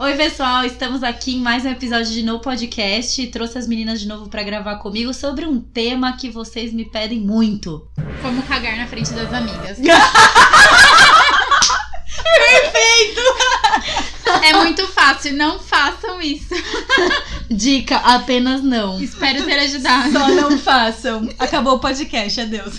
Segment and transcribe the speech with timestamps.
[0.00, 3.26] Oi, pessoal, estamos aqui em mais um episódio de No Podcast.
[3.26, 7.18] Trouxe as meninas de novo para gravar comigo sobre um tema que vocês me pedem
[7.18, 7.84] muito.
[8.22, 9.76] Como cagar na frente das amigas.
[12.22, 13.20] Perfeito!
[14.44, 16.54] É muito fácil, não façam isso.
[17.50, 19.02] Dica, apenas não.
[19.02, 20.12] Espero ter ajudado.
[20.12, 21.28] Só não façam.
[21.40, 22.78] Acabou o podcast, adeus.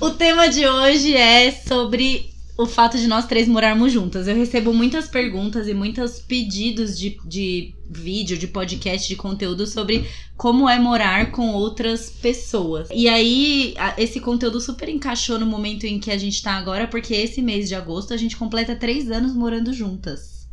[0.00, 2.28] O tema de hoje é sobre
[2.60, 4.28] o fato de nós três morarmos juntas.
[4.28, 10.06] Eu recebo muitas perguntas e muitos pedidos de, de vídeo, de podcast, de conteúdo sobre
[10.36, 12.88] como é morar com outras pessoas.
[12.92, 17.14] E aí, esse conteúdo super encaixou no momento em que a gente tá agora, porque
[17.14, 20.46] esse mês de agosto a gente completa três anos morando juntas.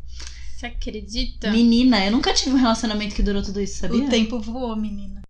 [0.55, 1.51] Você acredita?
[1.51, 4.05] Menina, eu nunca tive um relacionamento que durou tudo isso, sabia?
[4.05, 5.21] O tempo voou, menina.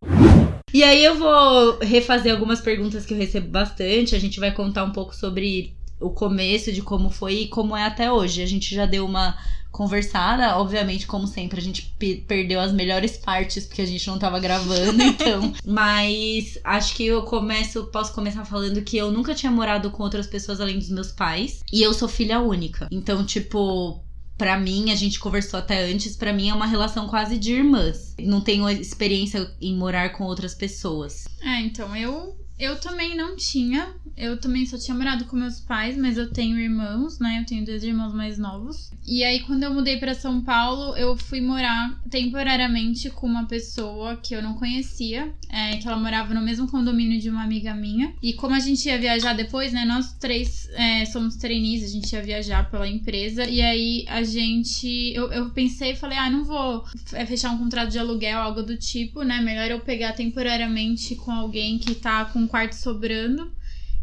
[0.73, 4.15] E aí eu vou refazer algumas perguntas que eu recebo bastante.
[4.15, 7.83] A gente vai contar um pouco sobre o começo de como foi e como é
[7.83, 8.41] até hoje.
[8.41, 9.37] A gente já deu uma
[9.71, 11.93] conversada, obviamente, como sempre, a gente
[12.27, 15.53] perdeu as melhores partes porque a gente não tava gravando, então.
[15.65, 20.25] Mas acho que eu começo, posso começar falando que eu nunca tinha morado com outras
[20.25, 22.87] pessoas além dos meus pais e eu sou filha única.
[22.91, 24.03] Então, tipo,
[24.37, 28.15] para mim, a gente conversou até antes, para mim é uma relação quase de irmãs.
[28.19, 31.27] Não tenho experiência em morar com outras pessoas.
[31.41, 33.95] É, então eu eu também não tinha.
[34.15, 37.39] Eu também só tinha morado com meus pais, mas eu tenho irmãos, né?
[37.39, 38.91] Eu tenho dois irmãos mais novos.
[39.05, 44.17] E aí, quando eu mudei para São Paulo, eu fui morar temporariamente com uma pessoa
[44.17, 48.11] que eu não conhecia, é, que ela morava no mesmo condomínio de uma amiga minha.
[48.21, 49.85] E como a gente ia viajar depois, né?
[49.85, 53.47] Nós três é, somos trainees, a gente ia viajar pela empresa.
[53.47, 55.13] E aí a gente.
[55.13, 56.83] Eu, eu pensei e falei, ah, não vou
[57.27, 59.39] fechar um contrato de aluguel, algo do tipo, né?
[59.41, 63.51] Melhor eu pegar temporariamente com alguém que tá com um quarto sobrando.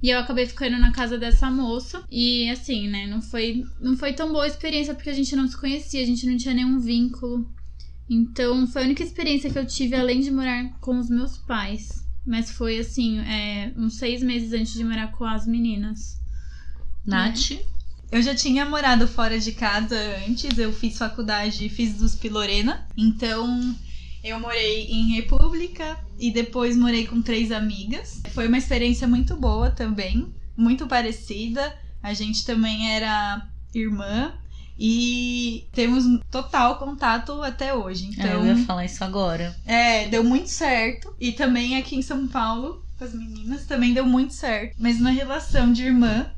[0.03, 2.05] E eu acabei ficando na casa dessa moça.
[2.11, 5.49] E assim, né, não foi, não foi tão boa a experiência porque a gente não
[5.49, 7.51] se conhecia, a gente não tinha nenhum vínculo.
[8.09, 12.05] Então, foi a única experiência que eu tive além de morar com os meus pais.
[12.27, 16.21] Mas foi assim, é, uns seis meses antes de morar com as meninas.
[17.07, 17.53] Nath?
[17.53, 17.75] É.
[18.13, 19.97] Eu já tinha morado fora de casa
[20.29, 22.87] antes, eu fiz faculdade, fiz dos Pilorena.
[22.97, 23.75] Então,
[24.25, 28.23] eu morei em República e depois morei com três amigas.
[28.31, 31.77] Foi uma experiência muito boa também, muito parecida.
[32.03, 34.33] A gente também era irmã
[34.79, 38.07] e temos total contato até hoje.
[38.07, 39.55] Então, é, eu ia falar isso agora.
[39.67, 41.15] É, deu muito certo.
[41.21, 44.75] E também aqui em São Paulo, com as meninas, também deu muito certo.
[44.79, 46.31] Mas uma relação de irmã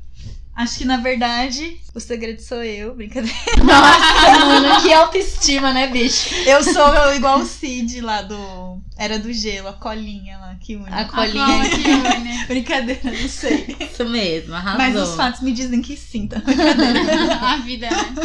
[0.57, 3.37] Acho que na verdade o segredo sou eu, brincadeira.
[3.63, 6.33] Nossa, mano, que autoestima, né, bicho?
[6.33, 8.81] Eu sou igual o Cid lá do.
[8.97, 10.89] Era do gelo, a colinha lá, que une.
[10.89, 12.45] A colinha a que une.
[12.47, 13.77] brincadeira, não sei.
[13.79, 14.79] Isso mesmo, arrasou.
[14.79, 16.39] Mas os fatos me dizem que sim, tá?
[16.39, 17.35] Brincadeira.
[17.39, 18.15] a vida, né?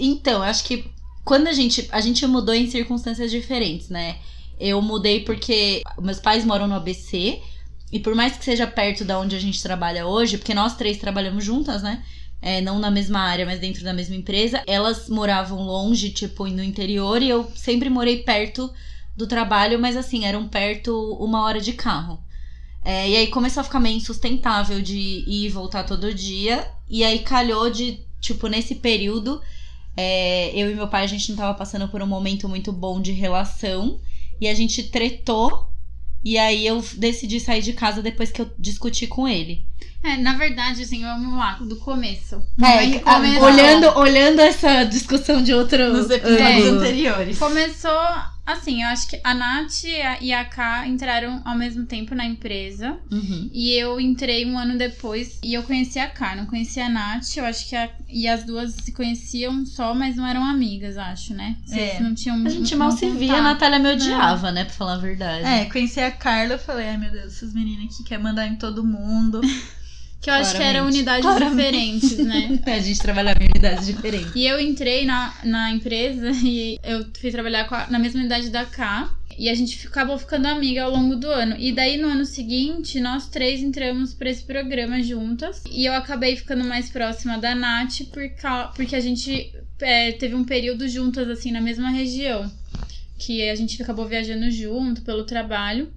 [0.00, 0.90] Então, eu acho que
[1.24, 1.88] quando a gente.
[1.92, 4.16] A gente mudou em circunstâncias diferentes, né?
[4.58, 7.40] Eu mudei porque meus pais moram no ABC.
[7.92, 10.98] E por mais que seja perto da onde a gente trabalha hoje, porque nós três
[10.98, 12.04] trabalhamos juntas, né?
[12.40, 14.62] É, não na mesma área, mas dentro da mesma empresa.
[14.66, 18.72] Elas moravam longe, tipo, no interior, e eu sempre morei perto
[19.16, 22.22] do trabalho, mas assim, eram perto uma hora de carro.
[22.82, 26.70] É, e aí começou a ficar meio insustentável de ir e voltar todo dia.
[26.88, 29.40] E aí calhou de, tipo, nesse período,
[29.96, 33.00] é, eu e meu pai, a gente não tava passando por um momento muito bom
[33.00, 34.00] de relação.
[34.40, 35.69] E a gente tretou
[36.24, 39.64] e aí eu decidi sair de casa depois que eu discuti com ele.
[40.02, 42.42] É, na verdade, assim, vamos lá, do começo.
[42.62, 47.38] É, olhando, olhando essa discussão de outros Nos episódios é, anteriores.
[47.38, 48.00] Começou
[48.52, 49.84] Assim, eu acho que a Nath
[50.20, 52.98] e a K entraram ao mesmo tempo na empresa.
[53.10, 53.50] Uhum.
[53.52, 57.36] E eu entrei um ano depois e eu conheci a K, não conhecia a Nath.
[57.36, 61.34] Eu acho que a, e as duas se conheciam só, mas não eram amigas, acho,
[61.34, 61.56] né?
[61.64, 62.00] Vocês é.
[62.00, 64.52] não tinham A gente mal se via, a Natália me odiava, é.
[64.52, 64.64] né?
[64.64, 65.44] Pra falar a verdade.
[65.44, 68.56] É, conheci a Carla, eu falei, ai meu Deus, essas meninas aqui querem mandar em
[68.56, 69.40] todo mundo.
[70.20, 70.72] Que eu acho Claramente.
[70.72, 72.00] que eram unidades Claramente.
[72.00, 72.60] diferentes, né?
[72.66, 74.32] a gente trabalhava em unidades diferentes.
[74.34, 78.66] E eu entrei na, na empresa e eu fui trabalhar a, na mesma unidade da
[78.66, 79.10] K.
[79.38, 81.56] E a gente acabou ficando amiga ao longo do ano.
[81.58, 85.62] E daí, no ano seguinte, nós três entramos para esse programa juntas.
[85.70, 88.22] E eu acabei ficando mais próxima da Nath por,
[88.76, 89.50] porque a gente
[89.80, 92.52] é, teve um período juntas, assim, na mesma região.
[93.18, 95.90] Que a gente acabou viajando junto pelo trabalho.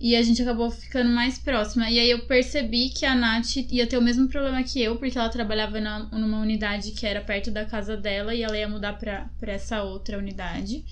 [0.00, 1.90] E a gente acabou ficando mais próxima.
[1.90, 5.18] E aí eu percebi que a Nath ia ter o mesmo problema que eu, porque
[5.18, 8.92] ela trabalhava na, numa unidade que era perto da casa dela e ela ia mudar
[8.92, 10.84] pra, pra essa outra unidade.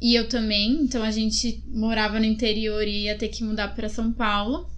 [0.00, 3.88] E eu também, então a gente morava no interior e ia ter que mudar para
[3.88, 4.68] São Paulo.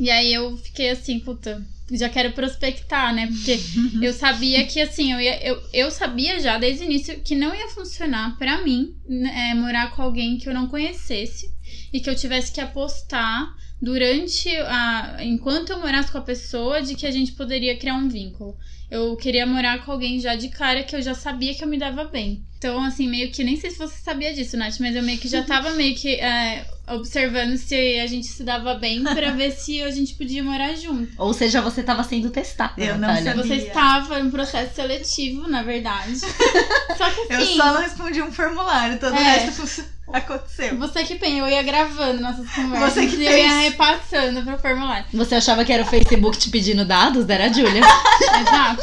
[0.00, 1.62] E aí eu fiquei assim, puta,
[1.92, 3.26] já quero prospectar, né?
[3.26, 3.60] Porque
[4.00, 7.54] eu sabia que, assim, eu, ia, eu, eu sabia já desde o início que não
[7.54, 11.53] ia funcionar para mim é, morar com alguém que eu não conhecesse
[11.92, 15.18] e que eu tivesse que apostar durante a.
[15.20, 18.56] enquanto eu morasse com a pessoa, de que a gente poderia criar um vínculo.
[18.90, 21.78] Eu queria morar com alguém já de cara que eu já sabia que eu me
[21.78, 22.42] dava bem.
[22.58, 23.42] Então, assim, meio que.
[23.44, 26.14] Nem sei se você sabia disso, Nath, mas eu meio que já tava meio que.
[26.14, 30.74] É, observando se a gente se dava bem pra ver se a gente podia morar
[30.76, 31.10] junto.
[31.18, 32.72] Ou seja, você tava sendo testada.
[32.76, 33.34] Eu não sabia.
[33.34, 36.18] Você estava em um processo seletivo, na verdade.
[36.96, 39.22] Só que Eu assim, só não respondi um formulário, todo o É.
[39.38, 39.82] resto fun-
[40.12, 40.76] aconteceu.
[40.78, 44.58] você que pensa, eu ia gravando nossas conversas Você que e eu ia repassando pro
[44.58, 45.06] formulário.
[45.14, 47.28] Você achava que era o Facebook te pedindo dados?
[47.28, 47.80] Era a Júlia.
[47.80, 48.73] Exato.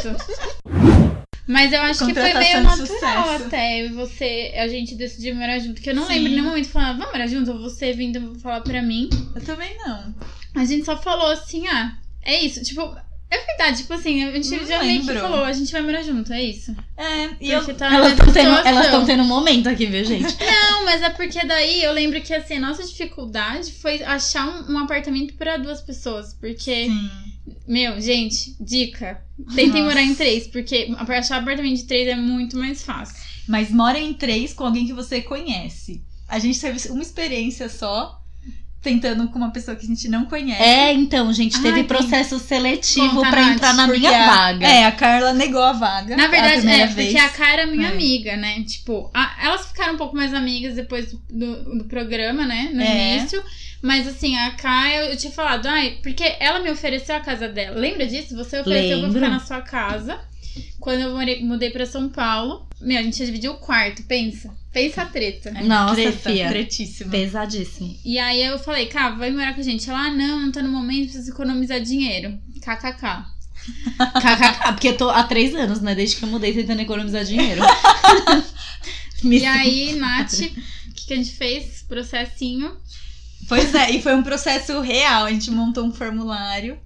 [1.48, 3.46] Mas eu acho que foi meio natural sucesso.
[3.46, 5.82] até você, a gente decidir morar junto.
[5.82, 6.14] Que eu não Sim.
[6.14, 9.10] lembro em nenhum momento falando, vamos morar junto, ou você vindo falar pra mim.
[9.36, 10.14] Eu também não.
[10.56, 12.62] A gente só falou assim, ah, é isso.
[12.62, 12.96] Tipo,
[13.32, 15.22] é verdade, tipo assim, a gente Não já meio que lembro.
[15.22, 16.76] falou, a gente vai morar junto, é isso.
[16.98, 17.66] É, e eu.
[17.76, 20.36] Tá Elas estão tendo, elas tendo um momento aqui, viu, gente?
[20.44, 24.74] Não, mas é porque daí eu lembro que assim, a nossa dificuldade foi achar um,
[24.74, 26.34] um apartamento pra duas pessoas.
[26.34, 27.10] Porque, Sim.
[27.68, 29.24] Meu, gente, dica.
[29.56, 29.84] Tentem Nossa.
[29.84, 33.16] morar em três, porque achar apartamento de três é muito mais fácil.
[33.48, 36.04] Mas mora em três com alguém que você conhece.
[36.28, 38.21] A gente teve uma experiência só,
[38.82, 40.62] tentando com uma pessoa que a gente não conhece.
[40.62, 44.26] É, então, gente, Ai, teve tem- processo seletivo Conta, pra Nath, entrar na minha a-
[44.36, 44.66] vaga.
[44.68, 46.18] É, a Carla negou a vaga.
[46.18, 47.10] Na verdade, é, vez.
[47.12, 47.92] porque a Cara é minha É.
[47.92, 48.64] amiga, né?
[48.64, 52.72] Tipo, a- elas ficaram um pouco mais amigas depois do, do, programa, né?
[52.74, 53.18] No É.
[53.18, 53.44] início.
[53.84, 57.48] Mas assim, a Kai, eu, eu tinha falado, ai, porque ela me ofereceu a casa
[57.48, 57.80] dela.
[57.80, 58.36] Lembra disso?
[58.36, 59.14] Você ofereceu pra Lembro.
[59.14, 60.20] ficar na sua casa.
[60.80, 62.68] Quando eu morei- mudei pra São Paulo.
[62.80, 64.52] Meu, a gente ia dividir o quarto, pensa.
[64.72, 65.50] Pensa a treta.
[65.50, 66.48] É, Nossa, treta, fia.
[66.48, 67.12] Tretíssima.
[67.12, 67.98] Pesadíssimo.
[68.06, 69.90] E aí eu falei, cara, vai morar com a gente.
[69.90, 72.40] Ela, ah, não, não tá no momento, preciso economizar dinheiro.
[72.62, 73.26] KKK.
[74.00, 75.94] KKK, porque eu tô há três anos, né?
[75.94, 77.62] Desde que eu mudei tentando economizar dinheiro.
[79.22, 81.84] Me E aí, Nath, o que, que a gente fez?
[81.88, 82.76] Processinho.
[83.48, 85.26] Pois é, e foi um processo real.
[85.26, 86.80] A gente montou um formulário,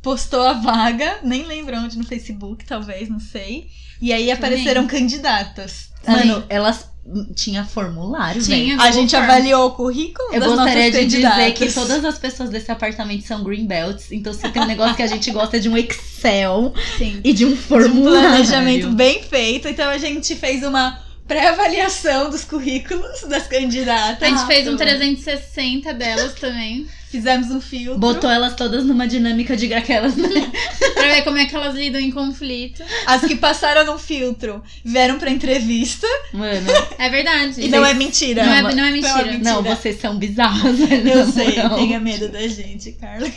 [0.00, 3.68] postou a vaga, nem lembro onde, no Facebook, talvez, não sei.
[4.00, 5.90] E aí apareceram candidatas.
[6.06, 6.91] Mano, elas
[7.34, 8.80] tinha formulário, Tinha.
[8.80, 12.70] a gente Google avaliou o currículo Eu gostaria de dizer que todas as pessoas desse
[12.70, 14.12] apartamento são green belts.
[14.12, 17.20] Então, se tem um negócio que a gente gosta é de um Excel Sim.
[17.24, 18.28] e de um de um formulário.
[18.28, 19.68] planejamento bem feito.
[19.68, 24.22] Então a gente fez uma pré-avaliação dos currículos das candidatas.
[24.22, 24.84] A gente fez um Tá.
[24.84, 26.86] 360 delas também.
[27.12, 27.98] Fizemos um filtro.
[28.00, 30.28] Botou elas todas numa dinâmica de aquelas, né?
[30.94, 32.82] Pra ver como é que elas lidam em conflito.
[33.04, 36.06] As que passaram no filtro vieram pra entrevista.
[36.32, 36.66] Mano,
[36.98, 37.60] É verdade.
[37.60, 38.46] E não é mentira.
[38.46, 39.24] Não é, Não, não é Foi uma mentira.
[39.24, 39.38] mentira.
[39.52, 41.06] não, vocês são bizarras, velho.
[41.06, 41.76] Eu sei, moral.
[41.76, 43.30] tenha medo da gente, Carla.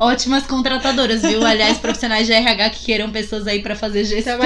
[0.00, 1.46] Ótimas contratadoras, viu?
[1.46, 4.36] Aliás, profissionais de RH que queiram pessoas aí pra fazer gestão.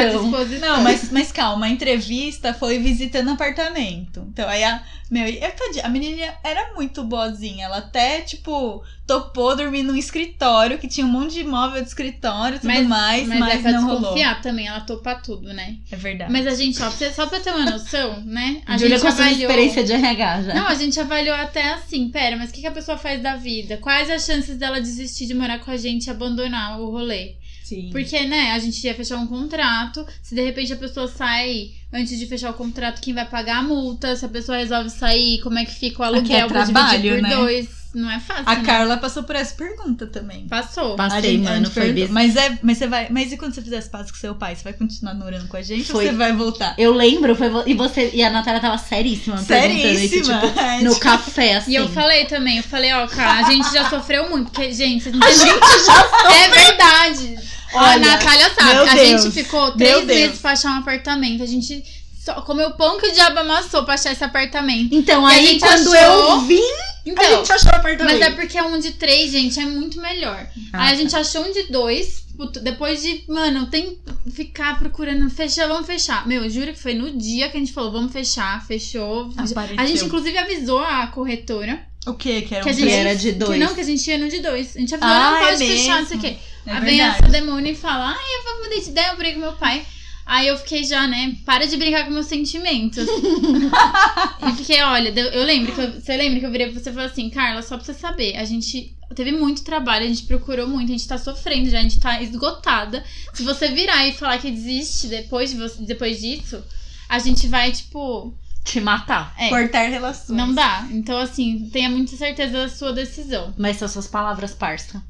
[0.61, 4.23] Não, mas, mas calma, a entrevista foi visitando apartamento.
[4.29, 4.83] Então aí a.
[5.09, 7.67] Meu, eu, tadinha, a menina era muito boazinha.
[7.67, 8.66] Ela até, tipo,
[9.07, 12.87] topou dormir num escritório que tinha um monte de móvel de escritório e tudo Mas-
[12.87, 14.01] mais, mas, Mas, é não rolou.
[14.01, 15.77] desconfiar também, ela topa tudo, né?
[15.91, 16.33] É verdade.
[16.33, 18.63] Mas a gente, ó, pra- só pra ter uma noção, né?
[18.67, 19.41] A Júlia gente avaliou.
[19.51, 20.55] experiência de RH já.
[20.55, 23.37] Não, a gente avaliou até assim, pera, mas o que, que a pessoa faz da
[23.37, 23.77] vida?
[23.79, 27.35] Quais as chances dela desistir de morar com a gente e abandonar o rolê?
[27.63, 27.91] Sim.
[27.91, 30.07] Porque, né, a gente ia fechar um contrato.
[30.23, 33.63] Se de repente a pessoa sai antes de fechar o contrato, quem vai pagar a
[33.63, 34.15] multa?
[34.15, 37.15] Se a pessoa resolve sair, como é que fica o Aqui é aluguel trabalho, dividir
[37.15, 37.35] por né?
[37.35, 37.69] dois?
[37.97, 38.45] Não é fácil.
[38.45, 38.63] A né?
[38.63, 40.47] Carla passou por essa pergunta também.
[40.47, 40.97] Passou.
[40.97, 42.11] Passei, A a mano, foi bis...
[42.11, 43.09] Mas é, mas você vai.
[43.09, 44.55] Mas e quando você fizer as pazes com seu pai?
[44.55, 46.05] Você vai continuar morando com a gente Foi.
[46.05, 46.75] ou você vai voltar?
[46.77, 50.41] Eu lembro, foi e você e a Natália tava seríssima, perguntando isso, Seríssima.
[50.43, 51.71] tipo, É, no tipo, café, assim.
[51.73, 55.05] E eu falei também, eu falei, ó, cara, a gente já sofreu muito, porque, gente,
[55.05, 55.47] vocês não A gente
[55.87, 57.39] já É verdade.
[57.73, 58.91] a Olha, Natália sabe.
[58.91, 61.43] A Deus, gente ficou três meses pra achar um apartamento.
[61.43, 61.83] A gente
[62.27, 64.95] só comeu pão que o diabo amassou pra achar esse apartamento.
[64.95, 65.95] Então, E a aí quando achou-
[66.35, 68.19] eu vim, a Então, gente achou o apartamento.
[68.19, 70.47] mas é porque um de três, gente, é muito melhor.
[70.73, 70.95] Ah, aí a tá.
[70.97, 72.27] gente achou um de dois.
[72.63, 73.99] Depois de, mano, tem
[74.31, 76.27] ficar procurando, fechar, vamos fechar.
[76.29, 79.31] Meu, eu juro que foi no dia que a gente falou, vamos fechar, fechou.
[79.39, 79.75] Apareceu.
[79.79, 82.89] A gente, inclusive, avisou a corretora O que que era que a um gente.
[82.89, 83.59] Que era de que dois.
[83.59, 84.77] não, que a gente ia no de dois.
[84.77, 86.37] A gente avisou, Ah, não é pode fechar, não sei o quê.
[86.67, 89.35] É Aí vem essa demônio e fala, ai, eu vou mudar de ideia, eu briguei
[89.35, 89.87] com meu pai.
[90.27, 91.37] Aí eu fiquei já, né?
[91.47, 93.07] Para de brincar com meus sentimentos.
[94.49, 96.93] e fiquei, olha, eu lembro que eu- você lembra que eu virei pra você e
[96.93, 100.67] falei assim, Carla, só pra você saber, a gente teve muito trabalho, a gente procurou
[100.69, 103.05] muito, a gente tá sofrendo já, a gente tá esgotada.
[103.33, 106.63] Se você virar e falar que desiste depois, de você, depois disso,
[107.09, 109.33] a gente vai, tipo, Te matar.
[109.39, 110.37] é, Cortar relações.
[110.37, 110.89] não dá.
[110.91, 113.55] Então, assim, tenha muita certeza da sua decisão.
[113.57, 115.01] Mas são suas palavras, parça.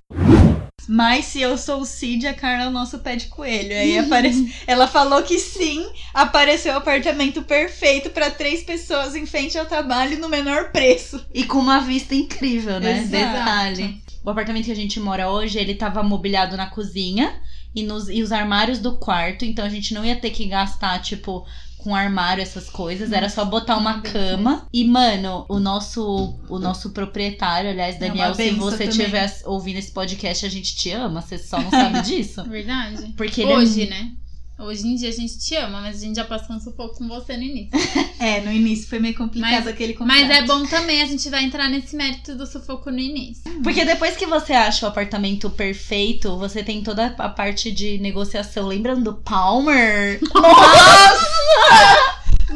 [0.88, 3.76] Mas se eu sou o Cid, a Carla é o nosso pé de coelho.
[3.76, 4.54] Aí aparece...
[4.66, 10.18] ela falou que sim, apareceu o apartamento perfeito pra três pessoas em frente ao trabalho
[10.18, 11.24] no menor preço.
[11.34, 12.98] E com uma vista incrível, né?
[12.98, 13.10] Exato.
[13.10, 14.02] Detalhe.
[14.24, 17.40] O apartamento que a gente mora hoje, ele tava mobiliado na cozinha
[17.74, 19.44] e, nos, e os armários do quarto.
[19.44, 21.46] Então a gente não ia ter que gastar, tipo,
[21.86, 23.12] com armário, essas coisas.
[23.12, 24.66] Era só botar uma cama.
[24.72, 29.76] E, mano, o nosso, o nosso proprietário, aliás, É Daniel, se benção você estiver ouvindo
[29.76, 31.22] esse podcast, a gente te ama.
[31.22, 32.42] Você só não sabe disso.
[32.42, 33.14] Verdade?
[33.16, 34.10] Porque é Hoje, né?
[34.58, 37.06] Hoje em dia a gente te ama, mas a gente já passou um sufoco com
[37.06, 37.70] você no início.
[38.18, 40.18] É, no início foi meio complicado Mas- aquele contrato.
[40.18, 43.42] Mas é bom também, a gente vai entrar nesse mérito do sufoco no início.
[43.62, 48.66] Porque depois que você acha o apartamento perfeito, você tem toda a parte de negociação.
[48.66, 50.18] Lembrando do Palmer?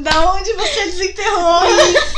[0.02, 2.14] Da onde você desenterrou isso?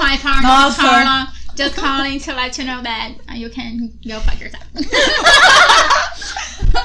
[0.00, 0.40] Hi, Carla.
[0.40, 0.76] Nossa.
[0.82, 1.32] Carla.
[1.56, 4.64] Just calling to let you know that you can go fuck yourself.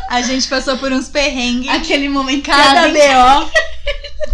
[0.09, 1.69] A gente passou por uns perrengues.
[1.69, 3.49] Aquele momento Cada BO.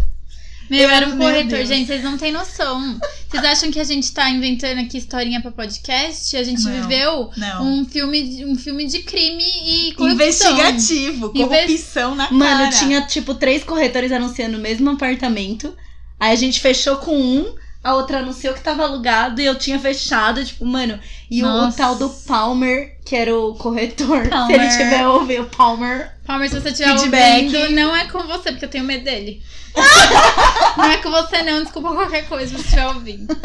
[0.70, 1.68] Meu, era um Meu corretor, Deus.
[1.68, 3.00] gente, vocês não têm noção.
[3.28, 6.38] Vocês acham que a gente tá inventando aqui historinha pra podcast?
[6.38, 6.72] A gente Não.
[6.84, 7.66] viveu Não.
[7.80, 10.52] um filme, de- um filme de crime e corrupção.
[10.52, 11.32] Investigativo.
[11.34, 12.70] Inve- Corrupção na Mano, cara.
[12.70, 15.76] tinha tipo três corretores anunciando o mesmo apartamento.
[16.20, 19.80] Aí a gente fechou com um, a outra anunciou que tava alugado e eu tinha
[19.80, 21.00] fechado, tipo, mano.
[21.32, 21.78] E o, o Nossa.
[21.78, 24.24] tal do Palmer, que era o corretor.
[24.26, 24.60] Se Palmer.
[24.62, 26.12] ele tiver ouvido, Palmer.
[26.26, 27.46] Palmer, se você estiver Feedback.
[27.46, 29.42] ouvindo, não é com você, porque eu tenho medo dele.
[30.78, 31.64] não é com você, não.
[31.64, 33.38] Desculpa qualquer coisa se você estiver ouvindo.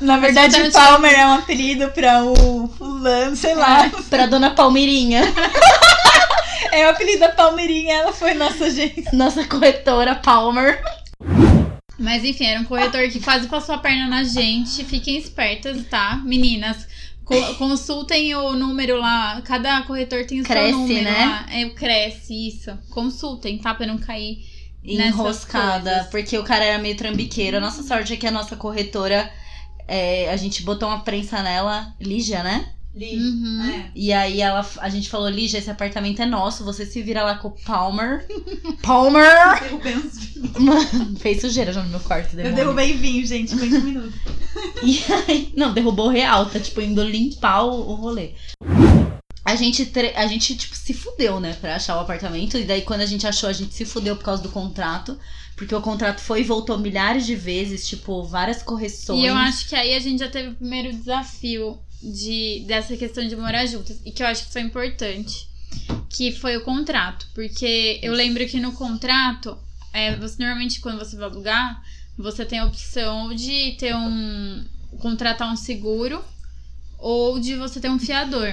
[0.00, 3.90] Na verdade, você Palmer é um apelido pra o fulano, sei lá.
[4.10, 5.22] Pra dona Palmeirinha,
[6.72, 9.04] É o apelido da Palmeirinha, ela foi nossa agência.
[9.12, 10.82] nossa corretora Palmer.
[11.98, 14.84] Mas enfim, era um corretor que quase passou a perna na gente.
[14.84, 16.16] Fiquem espertas, tá?
[16.24, 16.86] Meninas,
[17.24, 19.40] co- consultem o número lá.
[19.42, 21.24] Cada corretor tem o Cresce, seu número né?
[21.26, 21.46] lá.
[21.50, 22.78] É Cresce, isso.
[22.90, 23.74] Consultem, tá?
[23.74, 24.38] Pra não cair.
[24.84, 27.56] Enroscada, porque o cara era meio trambiqueiro.
[27.56, 29.30] A nossa sorte é que a nossa corretora,
[29.86, 32.72] é, a gente botou uma prensa nela, Lígia, né?
[33.06, 33.62] Uhum.
[33.70, 33.90] É.
[33.94, 37.36] E aí ela, a gente falou, Lígia, esse apartamento é nosso, você se vira lá
[37.36, 38.26] com o Palmer.
[38.82, 39.60] Palmer!
[39.62, 40.36] Derrubei uns...
[40.58, 42.56] Mano, fez sujeira já no meu quarto, Eu demônio.
[42.56, 44.12] derrubei vinho, gente, foi um minuto.
[44.82, 48.32] E aí, não, derrubou real, tá tipo indo limpar o, o rolê.
[49.44, 52.58] A gente, tre- a gente, tipo, se fudeu, né, pra achar o apartamento.
[52.58, 55.16] E daí, quando a gente achou, a gente se fudeu por causa do contrato.
[55.56, 59.20] Porque o contrato foi e voltou milhares de vezes, tipo, várias correções.
[59.22, 63.26] E eu acho que aí a gente já teve o primeiro desafio de, dessa questão
[63.26, 64.00] de morar juntas.
[64.04, 65.48] E que eu acho que foi importante.
[66.10, 67.26] Que foi o contrato.
[67.34, 69.56] Porque eu lembro que no contrato,
[69.92, 71.82] é, você normalmente quando você vai alugar,
[72.16, 74.64] você tem a opção de ter um.
[75.00, 76.24] contratar um seguro
[76.98, 78.52] ou de você ter um fiador.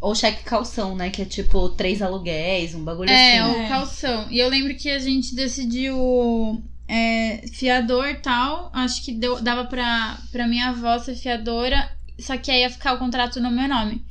[0.00, 1.10] Ou cheque calção, né?
[1.10, 3.50] Que é tipo três aluguéis, um bagulho É, assim.
[3.50, 3.68] o É.
[3.68, 4.26] calção.
[4.30, 8.70] E eu lembro que a gente decidiu é, fiador e tal.
[8.72, 11.90] Acho que deu, dava pra, pra minha avó ser fiadora.
[12.18, 14.02] Só que aí ia ficar o contrato no meu nome.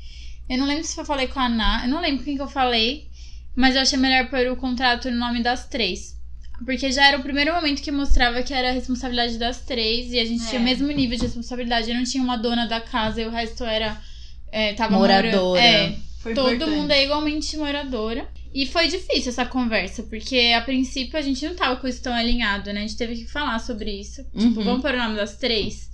[0.50, 1.82] Eu não lembro se eu falei com a Ana.
[1.84, 3.08] Eu não lembro quem que eu falei.
[3.56, 6.16] Mas eu achei melhor pôr o contrato no nome das três.
[6.66, 10.12] Porque já era o primeiro momento que mostrava que era a responsabilidade das três.
[10.12, 10.66] E a gente tinha o É.
[10.66, 11.90] mesmo nível de responsabilidade.
[11.90, 14.00] Eu não tinha uma dona da casa e o resto era.
[14.52, 15.32] É, tava Moradora.
[15.38, 16.76] morando- É, Foi Todo importante.
[16.78, 18.28] mundo é igualmente moradora.
[18.52, 22.14] E foi difícil essa conversa, porque a princípio a gente não tava com isso tão
[22.14, 22.80] alinhado, né?
[22.80, 24.24] A gente teve que falar sobre isso.
[24.36, 24.64] Tipo, Uhum.
[24.66, 25.88] vamos pôr o nome das três?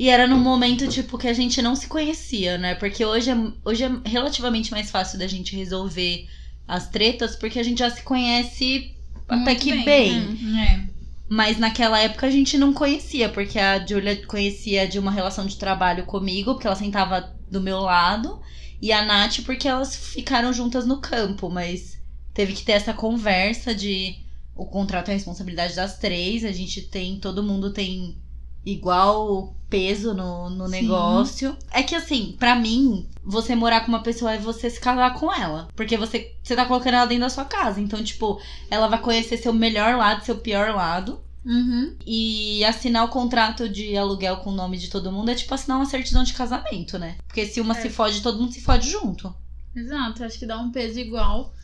[0.00, 2.74] E era num momento, tipo, que a gente não se conhecia, né?
[2.74, 6.26] Porque hoje é, hoje é relativamente mais fácil da gente resolver
[6.66, 8.96] as tretas, porque a gente já se conhece
[9.28, 10.20] até Muito que bem, bem.
[10.22, 10.58] hum.
[10.58, 10.88] É.
[11.28, 15.56] Mas naquela época a gente não conhecia, porque a Julia conhecia de uma relação de
[15.56, 18.40] trabalho comigo, porque ela sentava do meu lado,
[18.80, 22.00] e a Nath porque elas ficaram juntas no campo, mas
[22.32, 24.16] teve que ter essa conversa de
[24.56, 28.16] o contrato é a responsabilidade das três, a gente tem, todo mundo tem
[28.64, 30.72] igual peso no, no Sim.
[30.72, 31.56] negócio.
[31.70, 35.32] É que assim, pra mim, você morar com uma pessoa é você se casar com
[35.32, 35.68] ela.
[35.76, 37.80] Porque você, você tá colocando ela dentro da sua casa.
[37.80, 38.40] Então, tipo,
[38.70, 41.20] ela vai conhecer seu melhor lado, seu pior lado.
[41.44, 41.96] Uhum.
[42.06, 45.78] E assinar o contrato de aluguel com o nome de todo mundo é tipo assinar
[45.78, 47.16] uma certidão de casamento, né?
[47.26, 47.80] Porque se uma É.
[47.80, 49.34] se fode, todo mundo se fode junto.
[49.74, 51.54] Exato, acho que dá um peso igual.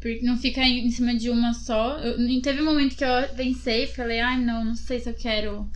[0.00, 1.96] Porque não fica em cima de uma só.
[1.98, 5.70] Eu, teve um momento que eu pensei, falei, ai não, não sei se eu quero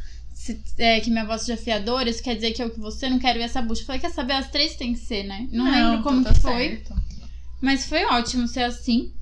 [0.47, 3.19] se, é, que minha voz seja fiadora, isso quer dizer que eu que você não
[3.19, 3.83] quero ver essa bucha.
[3.83, 5.49] Eu falei, quer saber, as três tem que ser, né?
[5.51, 6.69] Não, não lembro como tá que foi.
[6.69, 6.95] Certo.
[7.61, 9.13] Mas foi ótimo ser assim.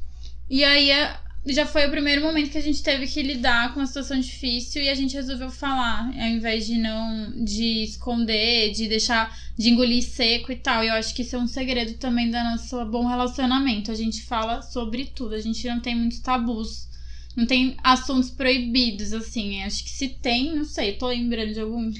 [0.51, 1.17] E aí é,
[1.47, 4.83] já foi o primeiro momento que a gente teve que lidar com uma situação difícil
[4.83, 10.03] e a gente resolveu falar, ao invés de não de esconder, de deixar de engolir
[10.03, 10.83] seco e tal.
[10.85, 13.91] E eu acho que isso é um segredo também da nosso bom relacionamento.
[13.91, 16.89] A gente fala sobre tudo, a gente não tem muitos tabus.
[17.37, 19.63] Não tem assuntos proibidos, assim.
[19.63, 21.93] Acho que se tem, não sei, tô lembrando de algum.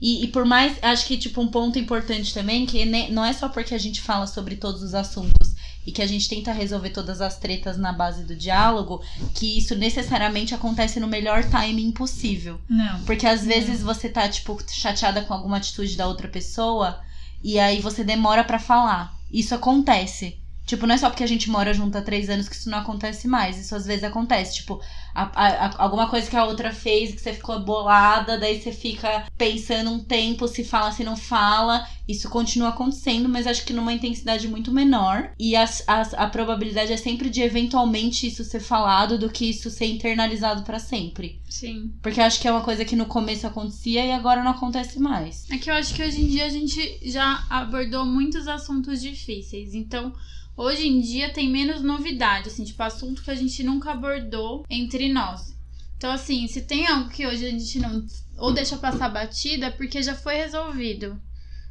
[0.00, 3.48] E, e, por mais, acho que, tipo, um ponto importante também, que não é só
[3.48, 5.54] porque a gente fala sobre todos os assuntos
[5.88, 9.02] e que a gente tenta resolver todas as tretas na base do diálogo,
[9.34, 12.60] que isso necessariamente acontece no melhor timing possível.
[12.68, 13.02] Não.
[13.04, 17.00] Porque às vezes você tá, tipo, chateada com alguma atitude da outra pessoa
[17.42, 19.16] e aí você demora para falar.
[19.32, 20.38] Isso acontece.
[20.68, 22.76] Tipo, não é só porque a gente mora junto há três anos que isso não
[22.76, 23.58] acontece mais.
[23.58, 24.56] Isso às vezes acontece.
[24.56, 24.78] Tipo,
[25.14, 28.70] a, a, a, alguma coisa que a outra fez, que você ficou bolada, daí você
[28.70, 31.88] fica pensando um tempo se fala, se não fala.
[32.06, 35.30] Isso continua acontecendo, mas acho que numa intensidade muito menor.
[35.38, 39.70] E a, a, a probabilidade é sempre de eventualmente isso ser falado do que isso
[39.70, 41.40] ser internalizado para sempre.
[41.48, 41.94] Sim.
[42.02, 45.50] Porque acho que é uma coisa que no começo acontecia e agora não acontece mais.
[45.50, 49.72] É que eu acho que hoje em dia a gente já abordou muitos assuntos difíceis.
[49.72, 50.12] Então
[50.58, 55.08] Hoje em dia tem menos novidade, assim, tipo, assunto que a gente nunca abordou entre
[55.08, 55.56] nós.
[55.96, 58.04] Então, assim, se tem algo que hoje a gente não.
[58.36, 61.16] Ou deixa passar batida, é porque já foi resolvido.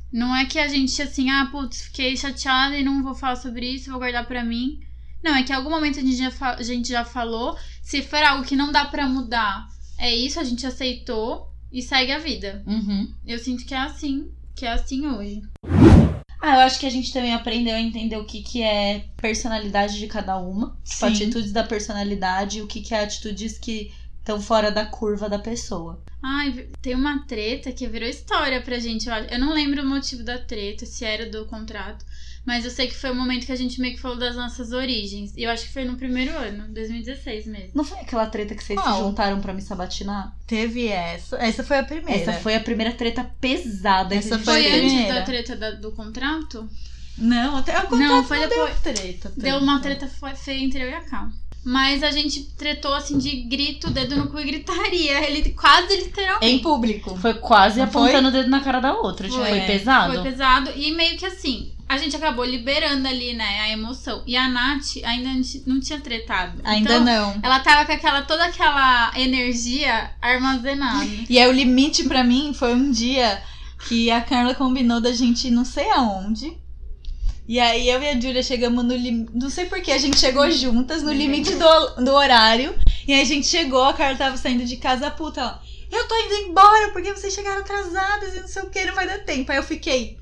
[0.10, 3.70] Não é que a gente, assim, ah, putz, fiquei chateada e não vou falar sobre
[3.70, 4.80] isso, vou guardar pra mim.
[5.22, 7.58] Não, é que em algum momento a gente já, a gente já falou.
[7.82, 9.68] Se for algo que não dá pra mudar,
[9.98, 12.64] é isso, a gente aceitou e segue a vida.
[12.66, 13.14] Uhum.
[13.26, 15.42] Eu sinto que é assim, que é assim hoje.
[16.40, 19.98] Ah, eu acho que a gente também aprendeu a entender o que, que é personalidade
[19.98, 20.80] de cada uma.
[20.84, 25.30] Tipo, atitudes da personalidade e o que, que é atitudes que estão fora da curva
[25.30, 26.04] da pessoa.
[26.22, 29.08] Ai, tem uma treta que virou história pra gente.
[29.08, 32.06] Eu não lembro o motivo da treta, se era do contrato.
[32.48, 34.72] Mas eu sei que foi o momento que a gente meio que falou das nossas
[34.72, 35.34] origens.
[35.36, 37.72] E eu acho que foi no primeiro ano, 2016 mesmo.
[37.76, 38.96] Não foi aquela treta que vocês Qual?
[38.96, 40.34] se juntaram para me sabatinar?
[40.48, 41.36] Teve essa.
[41.44, 42.22] Essa foi a primeira.
[42.22, 44.16] Essa foi a primeira treta pesada.
[44.16, 46.70] Essa foi, foi antes da treta da, do contrato?
[47.18, 48.70] Não, até o contrato não, foi não depois.
[48.70, 49.34] Deu treta, treta.
[49.36, 51.28] Deu uma treta feia entre eu e a Cal.
[51.66, 55.30] Mas a gente tretou assim de grito, dedo no cu e gritaria.
[55.30, 56.46] Ele quase literalmente.
[56.46, 57.14] Em público.
[57.18, 58.40] Foi quase Não apontando foi?
[58.40, 59.28] o dedo na cara da outra.
[59.28, 59.38] Foi.
[59.38, 60.14] Tipo, foi pesado.
[60.14, 60.72] Foi pesado.
[60.74, 64.22] E meio que assim, a gente acabou liberando ali, né, a emoção.
[64.28, 65.30] E a Nath ainda
[65.66, 66.60] não tinha tretado.
[66.64, 67.40] Ainda então, não.
[67.42, 71.08] Ela tava com aquela, toda aquela energia armazenada.
[71.30, 73.42] e aí o limite para mim foi um dia
[73.88, 76.58] que a Carla combinou da gente ir não sei aonde.
[77.48, 79.32] E aí eu e a Júlia chegamos no limite.
[79.34, 82.76] Não sei porquê, a gente chegou juntas no limite do, do horário.
[83.08, 85.68] E aí a gente chegou, a Carla tava saindo de casa puta, ó.
[85.90, 89.08] Eu tô indo embora porque vocês chegaram atrasadas e não sei o que, não vai
[89.08, 89.50] dar tempo.
[89.50, 90.18] Aí eu fiquei.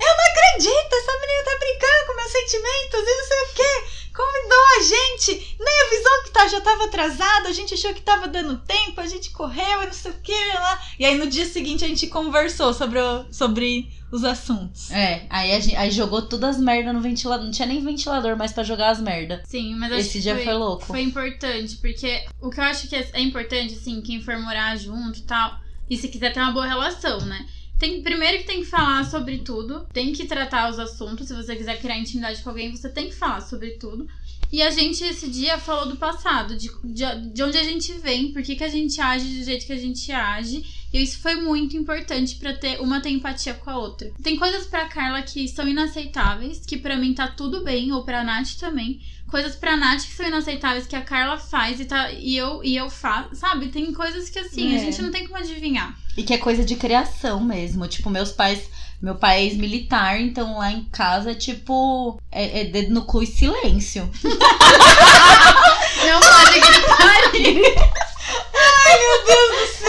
[0.00, 4.00] Eu não acredito, essa menina tá brincando com meus sentimentos e não sei o quê.
[4.16, 8.26] Convidou a gente, nem avisou que tá, já tava atrasado, a gente achou que tava
[8.26, 10.82] dando tempo, a gente correu e não sei o que lá.
[10.98, 14.90] E aí no dia seguinte a gente conversou sobre, o, sobre os assuntos.
[14.90, 17.44] É, aí, a gente, aí jogou todas as merdas no ventilador.
[17.44, 19.42] Não tinha nem ventilador mais para jogar as merdas.
[19.46, 20.84] Sim, mas acho Esse que dia foi, foi louco.
[20.86, 24.76] Foi importante, porque o que eu acho que é, é importante, assim, quem for morar
[24.76, 25.58] junto e tal,
[25.88, 27.46] e se quiser ter uma boa relação, né?
[27.80, 31.26] Tem, primeiro que tem que falar sobre tudo, tem que tratar os assuntos.
[31.26, 34.06] Se você quiser criar intimidade com alguém, você tem que falar sobre tudo.
[34.52, 38.32] E a gente esse dia falou do passado, de, de, de onde a gente vem,
[38.34, 40.62] por que, que a gente age do jeito que a gente age.
[40.92, 44.10] E isso foi muito importante para ter uma ter empatia com a outra.
[44.22, 48.24] Tem coisas pra Carla que são inaceitáveis, que para mim tá tudo bem, ou pra
[48.24, 49.00] Nath também.
[49.28, 52.76] Coisas pra Nath que são inaceitáveis que a Carla faz e, tá, e, eu, e
[52.76, 53.36] eu faço.
[53.36, 53.68] Sabe?
[53.68, 54.76] Tem coisas que assim, é.
[54.76, 55.96] a gente não tem como adivinhar.
[56.16, 57.86] E que é coisa de criação mesmo.
[57.86, 58.68] Tipo, meus pais.
[59.00, 62.20] Meu pai é ex-militar, então lá em casa tipo.
[62.30, 64.10] É, é dedo no cu e silêncio.
[66.04, 66.98] não pode gritar.
[68.52, 69.79] Ai, meu Deus do céu!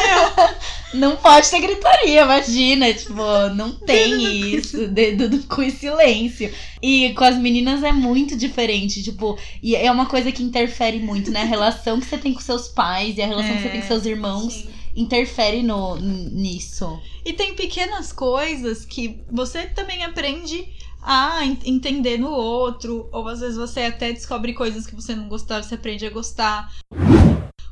[0.94, 2.94] Não pode ter gritaria, imagina.
[2.94, 4.88] Tipo, não tem isso.
[4.88, 6.52] Dedo no cu e silêncio.
[6.82, 9.04] E com as meninas é muito diferente.
[9.04, 11.42] Tipo, e é uma coisa que interfere muito, né?
[11.42, 13.82] A relação que você tem com seus pais e a relação é, que você tem
[13.82, 14.54] com seus irmãos.
[14.54, 17.00] Sim interfere no, nisso.
[17.24, 20.68] E tem pequenas coisas que você também aprende
[21.02, 25.64] a entender no outro, ou às vezes você até descobre coisas que você não gostava,
[25.64, 26.72] você aprende a gostar.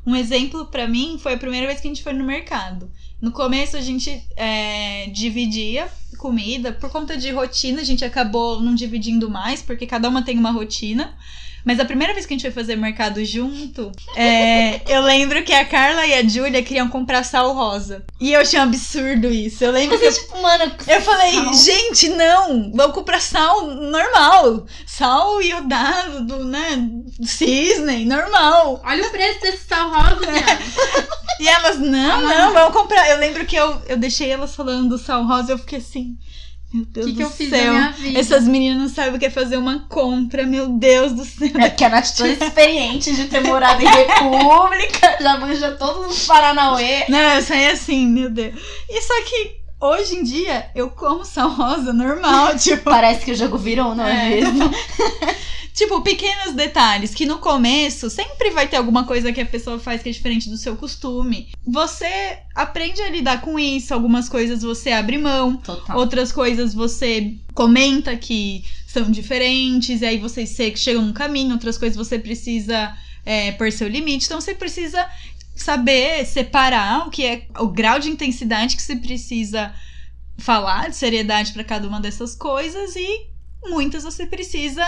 [0.05, 2.91] Um exemplo para mim foi a primeira vez que a gente foi no mercado.
[3.21, 8.75] No começo a gente é, dividia comida, por conta de rotina a gente acabou não
[8.75, 11.13] dividindo mais, porque cada uma tem uma rotina.
[11.69, 15.53] Mas a primeira vez que a gente foi fazer mercado junto, é, eu lembro que
[15.53, 18.03] a Carla e a Júlia queriam comprar sal rosa.
[18.19, 19.63] E eu achei um absurdo isso.
[19.63, 21.53] Eu lembro que eu, Tipo, mano, eu falei, sal.
[21.53, 24.65] gente, não, vamos comprar sal normal.
[24.88, 26.89] Sal iodado, do, né,
[27.23, 28.82] cisne, normal.
[28.84, 31.08] Olha o preço desse sal rosa, viado.
[31.39, 33.08] E elas, não, Ah, não, vamos comprar.
[33.12, 36.17] Eu lembro que eu, eu deixei elas falando do sal rosa e eu fiquei assim,
[36.73, 37.71] meu Deus O que, do que eu fiz na céu.
[37.73, 38.19] minha vida?
[38.19, 41.49] Essas meninas não sabem o que é fazer uma compra, meu Deus do céu.
[41.55, 46.27] É porque a Nath toda experiente de ter morado em República, já manja todos os
[46.27, 47.05] Paranauê.
[47.10, 48.53] Não, eu saí assim, meu Deus.
[48.89, 52.84] E só que hoje em dia eu como sal rosa normal, tipo.
[52.84, 54.41] Parece que o jogo virou, não é, É.
[54.41, 54.69] mesmo?
[55.73, 60.01] Tipo, pequenos detalhes que no começo sempre vai ter alguma coisa que a pessoa faz
[60.01, 61.49] que é diferente do seu costume.
[61.65, 65.97] Você aprende a lidar com isso, algumas coisas você abre mão, Total.
[65.97, 71.95] outras coisas você comenta que são diferentes, e aí vocês chegam num caminho, outras coisas
[71.95, 74.25] você precisa é, pôr seu limite.
[74.25, 75.08] Então você precisa
[75.55, 79.73] saber separar o que é o grau de intensidade que você precisa
[80.38, 83.27] falar, de seriedade para cada uma dessas coisas e
[83.63, 84.84] muitas você precisa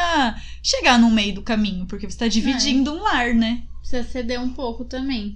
[0.61, 3.63] chegar no meio do caminho, porque você tá dividindo um lar, né?
[3.79, 5.35] Precisa ceder um pouco também.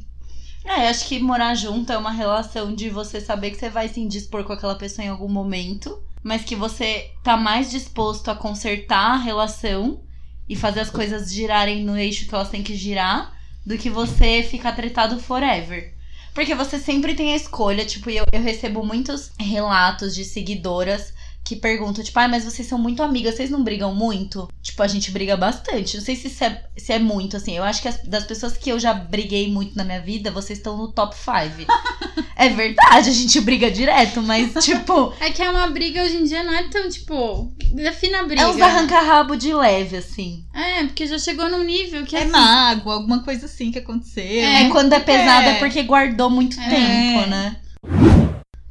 [0.63, 3.99] É, acho que morar junto é uma relação de você saber que você vai se
[3.99, 9.11] indispor com aquela pessoa em algum momento, mas que você tá mais disposto a consertar
[9.11, 10.01] a relação
[10.49, 14.43] e fazer as coisas girarem no eixo que elas têm que girar, do que você
[14.43, 15.93] ficar tretado forever.
[16.33, 21.13] Porque você sempre tem a escolha, tipo, eu, eu recebo muitos relatos de seguidoras
[21.45, 24.49] que perguntam, tipo, ah, mas vocês são muito amigas, vocês não brigam muito?
[24.63, 25.95] Tipo, a gente briga bastante.
[25.95, 27.55] Não sei se é, se é muito, assim.
[27.55, 30.57] Eu acho que as- das pessoas que eu já briguei muito na minha vida, vocês
[30.57, 31.67] estão no top 5.
[32.35, 36.23] é verdade, a gente briga direto, mas, tipo, É que é uma briga hoje em
[36.23, 37.53] dia, não é tão, tipo.
[37.73, 38.41] Defina a briga.
[38.41, 40.43] é uns arranca-rabo de leve, assim.
[40.51, 44.23] É, porque já chegou num nível que É assim, mágoa, alguma coisa assim que aconteceu.
[44.23, 45.51] É, quando é pesado é.
[45.57, 45.59] É.
[45.59, 46.69] porque guardou muito É.
[46.69, 47.55] tempo, né?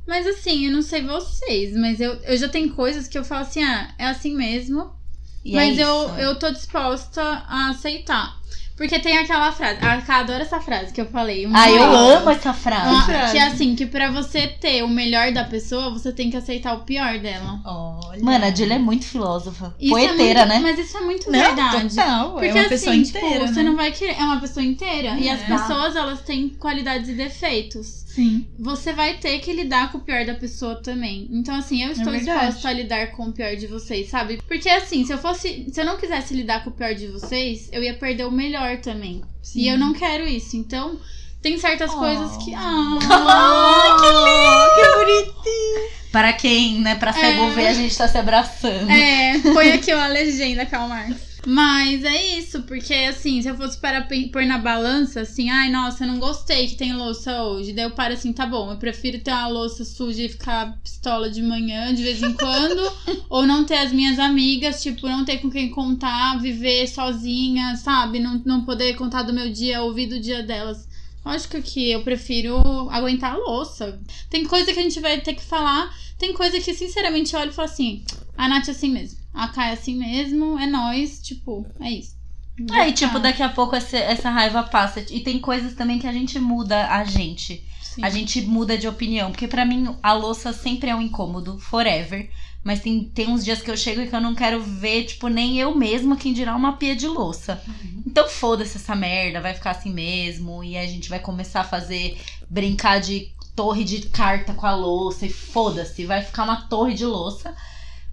[0.07, 3.43] Mas assim, eu não sei vocês, mas eu, eu já tenho coisas que eu falo
[3.43, 4.93] assim, ah, é assim mesmo.
[5.45, 8.37] E mas é eu, eu tô disposta a aceitar.
[8.77, 11.47] Porque tem aquela frase, a Ká adora essa frase que eu falei.
[11.47, 12.89] uma Ah, eu amo essa frase.
[12.89, 16.37] Uma- que é assim, que pra você ter o melhor da pessoa, você tem que
[16.37, 17.61] aceitar o pior dela.
[17.65, 18.21] Olha.
[18.21, 19.73] Mano, a Julia é muito filósofa.
[19.79, 20.59] Isso é Poeteira, muito- né?
[20.73, 21.89] Mas isso é muito Não, verdade.
[21.95, 22.33] total.
[22.33, 23.69] Porque é uma assim, pessoa inteira, tipo, você né?
[23.71, 24.17] não vai querer.
[24.19, 25.17] É uma pessoa inteira.
[25.21, 25.45] E as É.
[25.47, 28.04] pessoas, elas têm qualidades e defeitos.
[28.15, 28.47] Sim.
[28.59, 31.27] Você vai ter que lidar com o pior da pessoa também.
[31.33, 34.41] Então, assim, eu estou É disposta a lidar com o pior de vocês, sabe?
[34.47, 35.67] Porque assim, se eu fosse.
[35.73, 38.77] Se eu não quisesse lidar com o pior de vocês, eu ia perder o melhor
[38.79, 39.23] também.
[39.43, 39.61] Sim.
[39.63, 40.57] E eu não quero isso.
[40.57, 40.99] Então,
[41.43, 41.99] tem certas Oh.
[41.99, 42.55] coisas que.
[42.57, 46.05] Ah, Ah, Que bonitinho.
[46.13, 47.51] Para quem, né, pra cego É.
[47.51, 48.89] ver, a gente tá se abraçando.
[48.89, 51.34] É, põe aqui uma legenda, Karl Marx.
[51.47, 56.05] Mas é isso, porque assim, se eu fosse para pôr na balança, assim, ai, nossa,
[56.05, 57.75] eu não gostei que tem louça hoje.
[57.75, 61.29] Daí eu paro assim, tá bom, eu prefiro ter uma louça suja e ficar pistola
[61.29, 62.91] de manhã de vez em quando,
[63.29, 68.21] ou não ter as minhas amigas, tipo, não ter com quem contar, viver sozinha, sabe?
[68.21, 70.89] Não, não poder contar do meu dia, ouvir do dia delas.
[71.25, 72.59] Lógico que eu prefiro
[72.91, 73.99] aguentar a louça.
[74.31, 77.51] Tem coisa que a gente vai ter que falar, tem coisa que, sinceramente, eu olho
[77.51, 78.03] e falo assim,
[78.37, 79.24] a Nath é assim mesmo.
[79.35, 82.15] A Kai é assim mesmo, é nós, tipo, é isso.
[82.73, 85.05] É, e tipo, daqui a pouco essa, essa raiva passa.
[85.11, 87.67] E tem coisas também que a gente muda a gente.
[87.83, 88.05] Sim.
[88.05, 89.33] A gente muda de opinião.
[89.33, 92.31] Porque pra mim, a louça sempre é um incômodo, forever.
[92.63, 95.29] Mas tem, tem uns dias que eu chego e que eu não quero ver, tipo,
[95.29, 97.63] nem eu mesma quem dirá uma pia de louça.
[98.07, 100.63] Então foda-se essa merda, vai ficar assim mesmo.
[100.63, 102.17] E a gente vai começar a fazer,
[102.49, 105.27] brincar de torre de carta com a louça.
[105.27, 107.55] E foda-se, vai ficar uma torre de louça.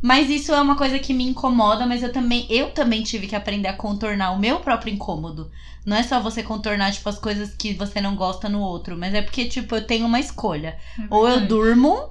[0.02, 3.36] Mas isso é uma coisa que me incomoda, mas eu também, eu também tive que
[3.36, 5.52] aprender a contornar o meu próprio incômodo.
[5.86, 9.14] Não é só você contornar, tipo, as coisas que você não gosta no outro, mas
[9.14, 10.78] é porque, tipo, eu tenho uma escolha.
[11.10, 12.10] Ou eu durmo,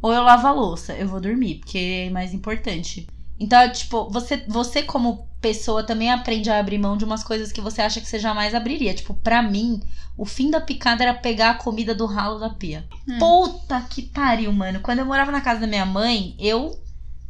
[0.00, 0.92] ou eu lavo a louça.
[0.92, 3.06] Eu vou dormir, porque é mais importante.
[3.38, 7.60] Então, tipo, você, você como pessoa também aprende a abrir mão de umas coisas que
[7.60, 8.94] você acha que você jamais abriria.
[8.94, 9.80] Tipo, pra mim,
[10.16, 12.86] o fim da picada era pegar a comida do ralo da pia.
[13.06, 13.18] Hum.
[13.18, 14.80] Puta que pariu, mano.
[14.80, 16.78] Quando eu morava na casa da minha mãe, eu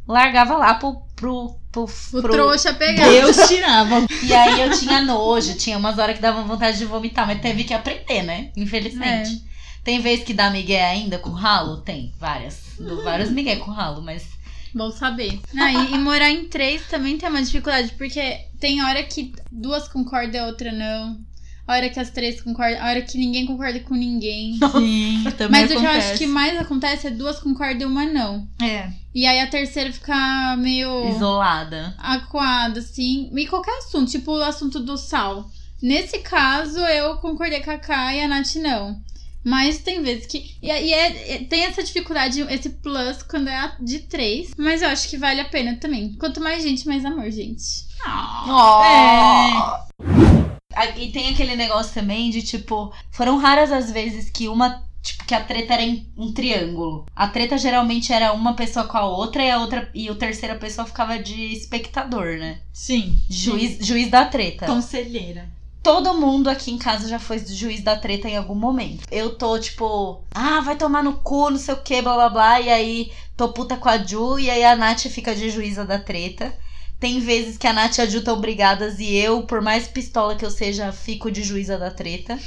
[0.07, 1.01] largava lá pro.
[1.15, 3.07] pro, pro, O pro- trouxa pegar.
[3.09, 4.05] Deus tirava.
[4.23, 7.63] E aí eu tinha nojo, tinha umas horas que davam vontade de vomitar, mas teve
[7.63, 8.51] que aprender, né?
[8.55, 9.45] Infelizmente.
[9.83, 11.77] Tem vezes que dá migué ainda com ralo?
[11.77, 12.61] Tem, várias.
[12.77, 14.25] Dou vários migué com ralo, mas.
[14.75, 15.39] Bom saber.
[15.57, 19.87] Ah, e, e morar em três também tem uma dificuldade, porque tem hora que duas
[19.87, 21.17] concordam e a outra não.
[21.67, 24.57] A hora que as três concordam, a hora que ninguém concorda com ninguém.
[24.71, 26.17] Sim, também Mas o que eu acho acontece.
[26.17, 28.47] que mais acontece é duas concordam e uma não.
[28.61, 28.89] É.
[29.13, 31.93] E aí a terceira fica meio Isolada.
[31.97, 33.29] acuada, assim.
[33.35, 35.49] E qualquer assunto, tipo o assunto do sal.
[35.81, 38.99] Nesse caso, eu concordei com a Kai e a Nath não.
[39.43, 40.55] Mas tem vezes que.
[40.61, 44.51] E, e é- é- tem essa dificuldade, esse plus, quando é de três.
[44.57, 46.13] Mas eu acho que vale a pena também.
[46.19, 47.85] Quanto mais gente, mais amor, gente.
[48.05, 49.85] Ah,
[50.97, 54.85] E tem aquele negócio também de, tipo, foram raras as vezes que uma.
[55.01, 55.83] Tipo, que a treta era
[56.17, 57.05] um triângulo.
[57.15, 59.89] A treta geralmente era uma pessoa com a outra e a outra.
[59.93, 62.59] E a terceira pessoa ficava de espectador, né?
[62.73, 63.17] Sim.
[63.29, 64.65] Juiz, juiz da treta.
[64.65, 65.49] Conselheira.
[65.81, 69.05] Todo mundo aqui em casa já foi juiz da treta em algum momento.
[69.09, 72.59] Eu tô, tipo, ah, vai tomar no cu, não sei o que, blá blá blá.
[72.59, 75.97] E aí tô puta com a Ju, e aí a Nath fica de juíza da
[75.97, 76.53] treta.
[76.99, 80.35] Tem vezes que a Nath e a Ju estão brigadas e eu, por mais pistola
[80.35, 82.39] que eu seja, fico de juíza da treta.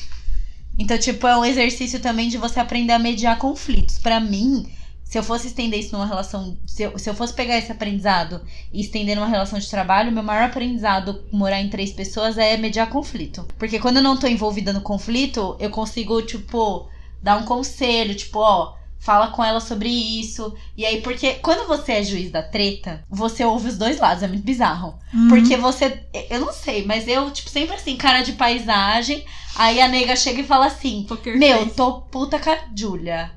[0.79, 3.99] Então, tipo, é um exercício também de você aprender a mediar conflitos.
[3.99, 4.67] Pra mim,
[5.05, 6.57] se eu fosse estender isso numa relação.
[6.67, 8.41] Se eu, se eu fosse pegar esse aprendizado
[8.73, 12.89] e estender numa relação de trabalho, meu maior aprendizado morar em três pessoas é mediar
[12.89, 13.47] conflito.
[13.59, 16.89] Porque quando eu não tô envolvida no conflito, eu consigo, tipo,
[17.23, 20.55] dar um conselho, tipo, ó, fala com ela sobre isso.
[20.77, 24.29] E aí, porque quando você é juiz da treta, você ouve os dois lados, é
[24.29, 24.95] muito bizarro.
[25.13, 25.29] Uhum.
[25.29, 26.05] Porque você.
[26.29, 29.25] Eu não sei, mas eu, tipo, sempre assim, cara de paisagem.
[29.57, 31.05] Aí a nega chega e fala assim:
[31.39, 33.33] Meu, tô puta com a Julia.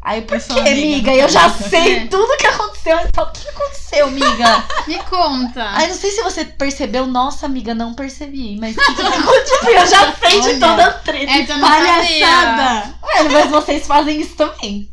[0.00, 2.96] Aí, por Eu quê, amiga, Eu já sei tudo que aconteceu.
[2.98, 4.64] Eu falo, o que aconteceu, amiga?
[4.86, 5.62] Me conta.
[5.62, 7.06] Ai, não sei se você percebeu.
[7.06, 8.56] Nossa, amiga, não percebi.
[8.58, 9.70] Mas o que, que aconteceu?
[9.70, 11.32] Eu já sei de Olha, toda a treta.
[11.32, 12.26] Essa eu sabia.
[12.26, 12.94] Palhaçada!
[13.02, 14.88] Ué, mas vocês fazem isso também.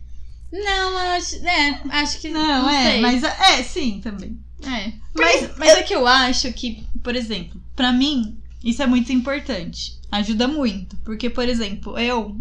[0.52, 1.36] Não, eu acho.
[1.46, 2.30] É, acho que.
[2.30, 3.02] Não, Não, é, sei.
[3.02, 4.40] mas é, sim, também.
[4.66, 4.92] É.
[5.14, 10.00] Mas, mas é que eu acho que, por exemplo, pra mim, isso é muito importante.
[10.12, 10.96] Ajuda muito.
[10.98, 12.36] Porque, por exemplo, eu,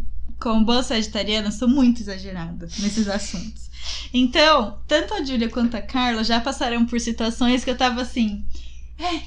[0.45, 3.71] como boa sagitariana, sou muito exagerada nesses assuntos.
[4.13, 8.45] Então, tanto a Júlia quanto a Carla já passaram por situações que eu tava assim.
[8.99, 9.21] É,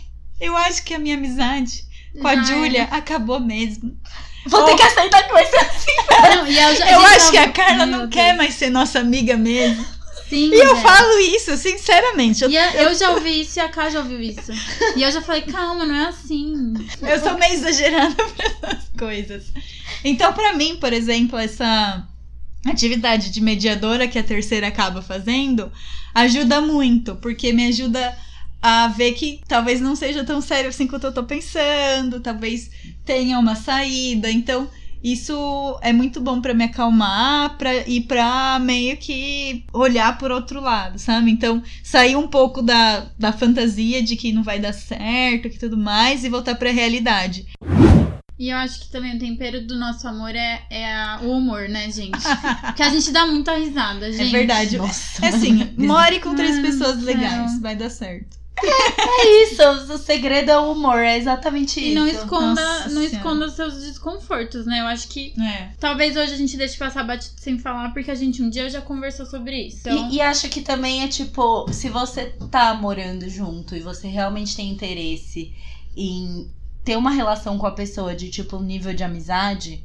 [0.46, 1.84] eu acho que a minha amizade
[2.22, 4.00] com a Já Júlia acabou mesmo.
[4.46, 5.92] Vou ter que aceitar que vai ser assim.
[6.36, 8.12] Não, eu já, Eu acho que a tava- Carla Meu não Deus.
[8.12, 9.86] quer mais ser nossa amiga mesmo.
[10.30, 10.88] Sim, E eu velho.
[10.88, 12.44] falo isso, sinceramente.
[12.44, 14.52] Eu, E a- eu já ouvi isso e a Ká já ouviu isso.
[14.96, 16.74] E eu já falei, calma, não é assim.
[17.02, 19.46] Eu sou meio exagerada pra essas coisas.
[20.04, 22.06] Então, pra mim, por exemplo, essa
[22.66, 25.72] atividade de mediadora que a terceira acaba fazendo
[26.14, 28.18] ajuda muito, porque me ajuda
[28.62, 32.70] a ver que talvez não seja tão sério assim quanto eu tô pensando, talvez
[33.06, 34.30] tenha uma saída.
[34.32, 34.70] Então,
[35.12, 40.60] isso é muito bom pra me acalmar pra, e pra meio que olhar por outro
[40.62, 41.32] lado, sabe?
[41.32, 45.78] Então, sair um pouco da, da fantasia de que não vai dar certo, que tudo
[45.78, 47.46] mais, e voltar pra realidade.
[48.40, 51.68] E eu acho que também o tempero do nosso amor é, é a- o humor,
[51.68, 52.20] né, gente?
[52.66, 54.28] Porque a gente dá muita risada, gente.
[54.36, 54.78] É verdade.
[54.78, 57.62] Nossa, É assim, more com três pessoas legais, céu.
[57.62, 58.37] vai dar certo.
[58.64, 59.62] É isso,
[59.94, 61.96] o segredo é o humor, é exatamente E isso.
[61.96, 63.06] não esconda, Nossa não Senhora.
[63.16, 64.82] esconda os seus desconfortos, né?
[64.82, 65.70] Eu acho que É.
[65.80, 68.82] talvez hoje a gente deixe passar batido sem falar, porque a gente um dia já
[68.82, 69.88] conversou sobre isso.
[69.88, 74.08] Então, E, e acho que também é tipo, se você tá morando junto e você
[74.08, 75.54] realmente tem interesse
[75.96, 76.50] em
[76.84, 79.84] ter uma relação com a pessoa de tipo nível de amizade,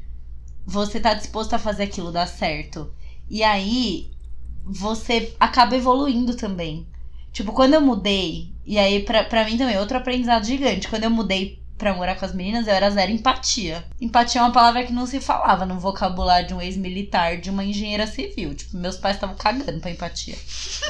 [0.64, 2.92] você tá disposto a fazer aquilo dar certo.
[3.28, 4.10] E aí
[4.64, 6.86] você acaba evoluindo também.
[7.32, 10.88] Tipo, quando eu mudei, e aí pra, pra mim também, outro aprendizado gigante.
[10.88, 13.82] Quando eu mudei pra morar com as meninas, eu era zero empatia.
[14.00, 17.64] Empatia é uma palavra que não se falava no vocabulário de um ex-militar, de uma
[17.64, 18.54] engenheira civil.
[18.54, 20.36] Tipo, meus pais estavam cagando pra empatia.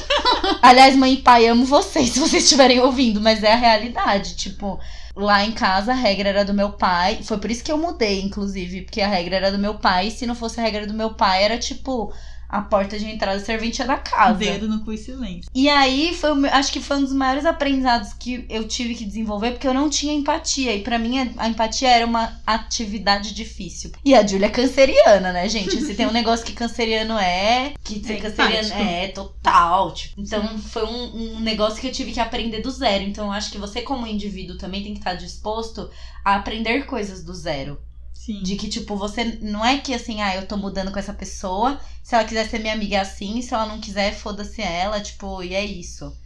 [0.61, 4.37] Aliás, mãe e pai, amo vocês se vocês estiverem ouvindo, mas é a realidade.
[4.37, 4.79] Tipo,
[5.17, 7.21] lá em casa a regra era do meu pai.
[7.23, 10.09] Foi por isso que eu mudei, inclusive, porque a regra era do meu pai.
[10.09, 12.13] E se não fosse a regra do meu pai, era tipo
[12.53, 14.39] a porta de entrada serventia da casa.
[14.39, 15.51] Dedo no cu e silêncio.
[15.55, 19.53] E aí, foi, acho que foi um dos maiores aprendizados que eu tive que desenvolver,
[19.53, 20.77] porque eu não tinha empatia.
[20.77, 23.91] E pra mim, a, empatia era uma atividade difícil.
[24.05, 25.81] E a Júlia é canceriana, né, gente?
[25.81, 28.83] Se tem um negócio que canceriano é, que ser É canceriano empático.
[28.83, 29.95] é total.
[29.95, 30.21] Tipo.
[30.21, 33.03] Então, foi um, um negócio que eu tive que aprender do zero.
[33.03, 35.89] Então, eu acho que você, como indivíduo, também tem que estar disposto
[36.23, 37.79] a aprender coisas do zero.
[38.25, 38.41] Sim.
[38.41, 41.81] De que, tipo, você não é que assim, ah, eu tô mudando com essa pessoa.
[42.05, 45.43] Se ela quiser ser minha amiga é assim, se ela não quiser, foda-se ela, tipo,
[45.43, 46.17] e é isso.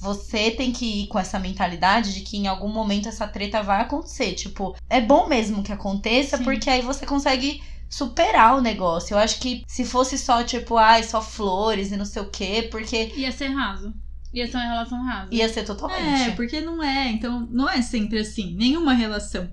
[0.00, 3.82] Você tem que ir com essa mentalidade de que em algum momento essa treta vai
[3.82, 4.32] acontecer.
[4.32, 6.42] Tipo, é bom mesmo que aconteça, Sim.
[6.42, 9.14] porque aí você consegue superar o negócio.
[9.14, 12.66] Eu acho que se fosse só, tipo, ai, só flores e não sei o quê,
[12.68, 13.94] porque ia ser raso.
[14.32, 15.32] Ia ser uma relação rasa.
[15.32, 16.30] ia ser totalmente.
[16.30, 17.10] É, porque não é.
[17.12, 18.56] Então, não é sempre assim.
[18.56, 19.48] Nenhuma relação.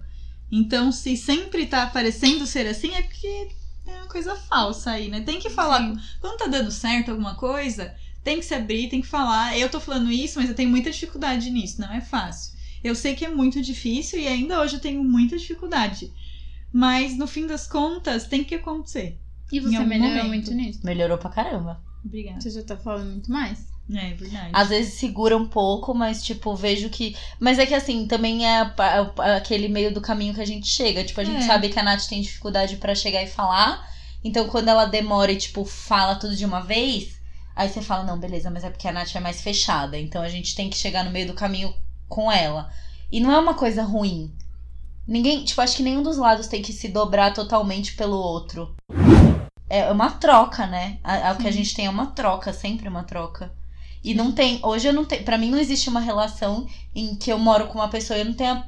[0.51, 3.49] Então, se sempre tá parecendo ser assim, é porque
[3.87, 5.21] é uma coisa falsa aí, né?
[5.21, 5.79] Tem que falar.
[5.79, 5.99] Sim.
[6.19, 9.57] Quando tá dando certo alguma coisa, tem que se abrir, tem que falar.
[9.57, 12.53] Eu tô falando isso, mas eu tenho muita dificuldade nisso, não é fácil.
[12.83, 16.11] Eu sei que é muito difícil e ainda hoje eu tenho muita dificuldade.
[16.73, 19.19] Mas no fim das contas, tem que acontecer.
[19.51, 20.27] E você melhorou momento.
[20.27, 20.79] muito nisso.
[20.83, 21.81] Melhorou pra caramba.
[22.03, 22.41] Obrigada.
[22.41, 23.70] Você já tá falando muito mais.
[23.93, 24.49] É verdade.
[24.53, 27.15] Às vezes segura um pouco, mas, tipo, vejo que.
[27.39, 31.03] Mas é que assim, também é pa- aquele meio do caminho que a gente chega.
[31.03, 31.47] Tipo, a gente É.
[31.47, 33.85] sabe que a Nath tem dificuldade pra chegar e falar.
[34.23, 37.19] Então, quando ela demora e, tipo, fala tudo de uma vez,
[37.55, 39.97] aí você fala, não, beleza, mas é porque a Nath é mais fechada.
[39.97, 41.73] Então a gente tem que chegar no meio do caminho
[42.07, 42.69] com ela.
[43.11, 44.33] E não é uma coisa ruim.
[45.07, 48.73] Ninguém, tipo, acho que nenhum dos lados tem que se dobrar totalmente pelo outro.
[49.69, 50.99] É uma troca, né?
[51.33, 53.51] O que a gente tem é uma troca, sempre uma troca.
[54.03, 54.59] E não tem.
[54.63, 55.23] Hoje eu não tenho.
[55.23, 58.25] Pra mim não existe uma relação em que eu moro com uma pessoa e eu
[58.25, 58.63] não tenho.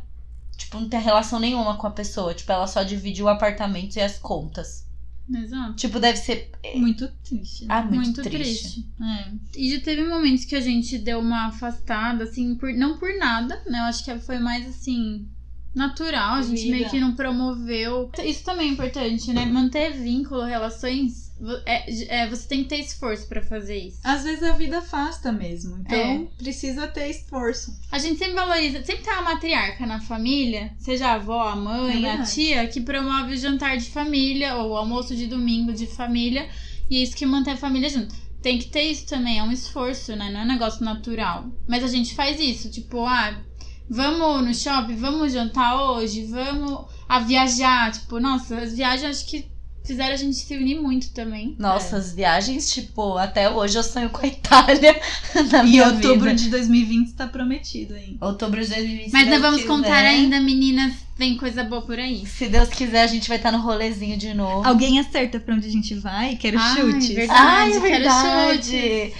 [0.55, 2.33] Tipo, não tenho relação nenhuma com a pessoa.
[2.33, 4.85] Tipo, ela só divide o apartamento e as contas.
[5.33, 5.73] Exato.
[5.75, 6.51] Tipo, deve ser.
[6.75, 7.65] Muito triste.
[7.69, 8.83] Ah, muito, Muito triste.
[8.83, 8.89] triste.
[9.01, 9.31] É.
[9.57, 13.61] E já teve momentos que a gente deu uma afastada, assim, por, não por nada,
[13.65, 13.79] né?
[13.79, 15.27] Eu acho que foi mais assim.
[15.73, 16.75] Natural, a gente Vida.
[16.75, 18.11] meio que não promoveu.
[18.23, 19.43] Isso também é importante, né?
[19.45, 21.32] Manter vínculo, relações.
[21.65, 23.99] É, é, você tem que ter esforço pra fazer isso.
[24.03, 25.77] Às vezes a vida afasta mesmo.
[25.79, 26.27] Então É.
[26.37, 27.71] precisa ter esforço.
[27.91, 31.55] A gente sempre valoriza, sempre tem uma matriarca na família, seja a avó, a É
[31.55, 32.33] mãe, a verdade.
[32.33, 36.47] tia, que promove o jantar de família ou o almoço de domingo de família.
[36.89, 38.13] E é isso que mantém a família junto.
[38.41, 40.29] Tem que ter isso também, é um esforço, né?
[40.31, 41.45] Não é um negócio natural.
[41.67, 43.41] Mas a gente faz isso, tipo, ah,
[43.89, 47.91] vamos no shopping, vamos jantar hoje, vamos a viajar.
[47.91, 49.52] Tipo, nossa, as viagens acho que
[49.83, 51.55] fizeram a gente se unir muito também.
[51.59, 54.99] Nossa, as viagens, tipo, até hoje eu sonho com a Itália
[55.51, 56.35] na E minha outubro vida.
[56.35, 58.17] de 2020 está prometido aí.
[58.21, 59.11] Outubro de 2020.
[59.11, 60.07] Mas nós Deus vamos contar quiser.
[60.07, 62.25] ainda, meninas, vem coisa boa por aí.
[62.25, 64.67] Se Deus quiser, a gente vai estar no rolezinho de novo.
[64.67, 66.35] Alguém acerta pra onde a gente vai?
[66.37, 67.09] Quero Ai, chutes.
[67.09, 67.39] verdade.
[67.41, 69.13] Ai, é quero verdade.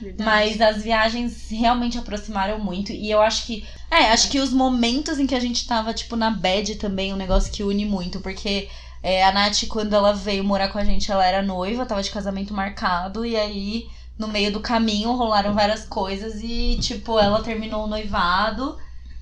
[0.00, 0.24] Verdade.
[0.24, 2.90] Mas as viagens realmente aproximaram muito.
[2.90, 3.64] E eu acho que.
[3.90, 7.14] É, acho que os momentos em que a gente tava, tipo, na bed também, é
[7.14, 8.18] um negócio que une muito.
[8.20, 8.66] Porque
[9.02, 12.10] é, a Nath, quando ela veio morar com a gente, ela era noiva, tava de
[12.10, 13.24] casamento marcado.
[13.24, 16.40] E aí, no meio do caminho, rolaram várias coisas.
[16.42, 18.76] E, tipo, ela terminou o noivado.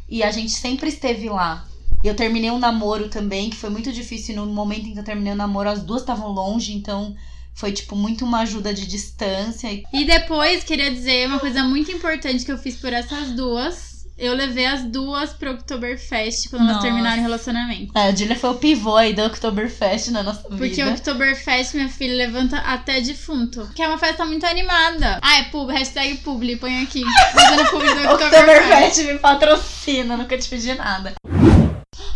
[0.09, 1.65] E a gente sempre esteve lá.
[2.03, 4.35] Eu terminei um namoro também, que foi muito difícil.
[4.37, 7.15] No momento em que eu terminei o namoro, as duas estavam longe, então
[7.55, 9.73] foi, tipo, muito uma ajuda de distância.
[9.73, 13.88] E E depois, queria dizer uma coisa muito importante que eu fiz por essas duas.
[14.19, 16.87] Eu levei as duas pro Oktoberfest quando elas Nossa.
[16.89, 17.97] terminaram o relacionamento.
[17.97, 20.91] É, a Julia foi o pivô aí do Oktoberfest na nossa Porque vida.
[20.91, 23.71] o Oktoberfest, minha filha, levanta até defunto.
[23.77, 25.21] Que é uma festa muito animada.
[25.23, 27.05] Ah, é pub, hashtag publi, põe aqui.
[27.33, 28.43] Fazendo publi do Oktoberfest.
[28.43, 31.15] Oktoberfest me patrocina, nunca te pedi nada.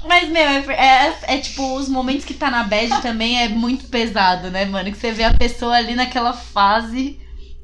[0.04, 3.86] Mas, meu, é, é, é tipo, os momentos que tá na bad também é muito
[3.86, 4.90] pesado, né, mano?
[4.90, 7.21] Que você vê a pessoa ali naquela fase.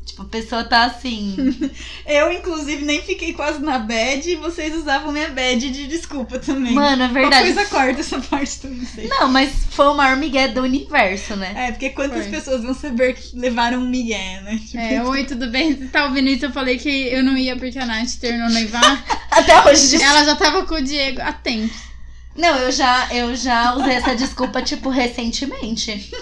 [0.09, 1.37] Tipo, a pessoa tá assim.
[2.07, 6.73] Eu, inclusive, nem fiquei quase na bad e vocês usavam minha bad de desculpa também.
[6.73, 7.53] Mano, é verdade.
[7.53, 9.07] Qualquer coisa corta essa parte também, sei.
[9.07, 11.53] Não, mas foi o maior migué do universo, né?
[11.55, 12.33] É, porque quantas Foi.
[12.33, 14.59] pessoas vão saber que levaram um migué, né?
[14.65, 15.77] Tipo, É, oi, tudo bem?
[15.77, 16.47] Você tá ouvindo isso?
[16.47, 19.05] Eu falei que eu não ia porque a Nath terminou noivar.
[19.31, 20.03] Até hoje.
[20.03, 21.88] Ela já tava com o Diego há tempos.
[22.39, 26.09] Não, eu já, eu já usei essa desculpa, tipo, recentemente.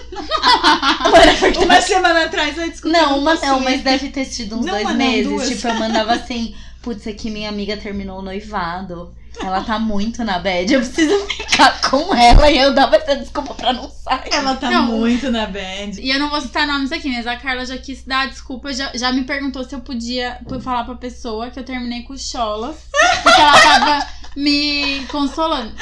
[1.07, 1.59] É.
[1.63, 2.97] Uma semana atrás, ai, desculpa.
[2.97, 5.27] Não, uma não, mas deve ter sido uns Não, dois meses.
[5.27, 5.47] duas.
[5.49, 9.13] Tipo, eu mandava assim, putz, aqui minha amiga terminou o noivado.
[9.39, 12.49] Ela tá muito na bad, eu preciso ficar com ela.
[12.49, 14.29] E eu dava essa desculpa pra não sair.
[14.33, 14.87] Ela tá Não.
[14.97, 16.01] muito na bad.
[16.01, 18.73] E eu não vou citar nomes aqui, mas a Carla já quis dar a desculpa,
[18.73, 22.77] já, já me perguntou se eu podia falar pra pessoa que eu terminei com cholas.
[23.23, 25.73] Porque ela tava me consolando.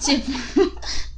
[0.00, 0.32] Tipo.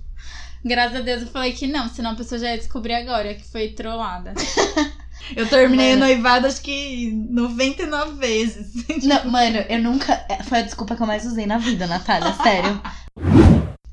[0.65, 3.45] Graças a Deus eu falei que não, senão a pessoa já ia descobrir agora que
[3.45, 4.33] foi trollada.
[5.35, 6.05] Eu terminei Mano.
[6.05, 8.73] o noivado acho que 99 vezes.
[9.05, 10.25] Não, mano, eu nunca.
[10.29, 12.81] é, Foi a desculpa que eu mais usei na vida, Natália, sério.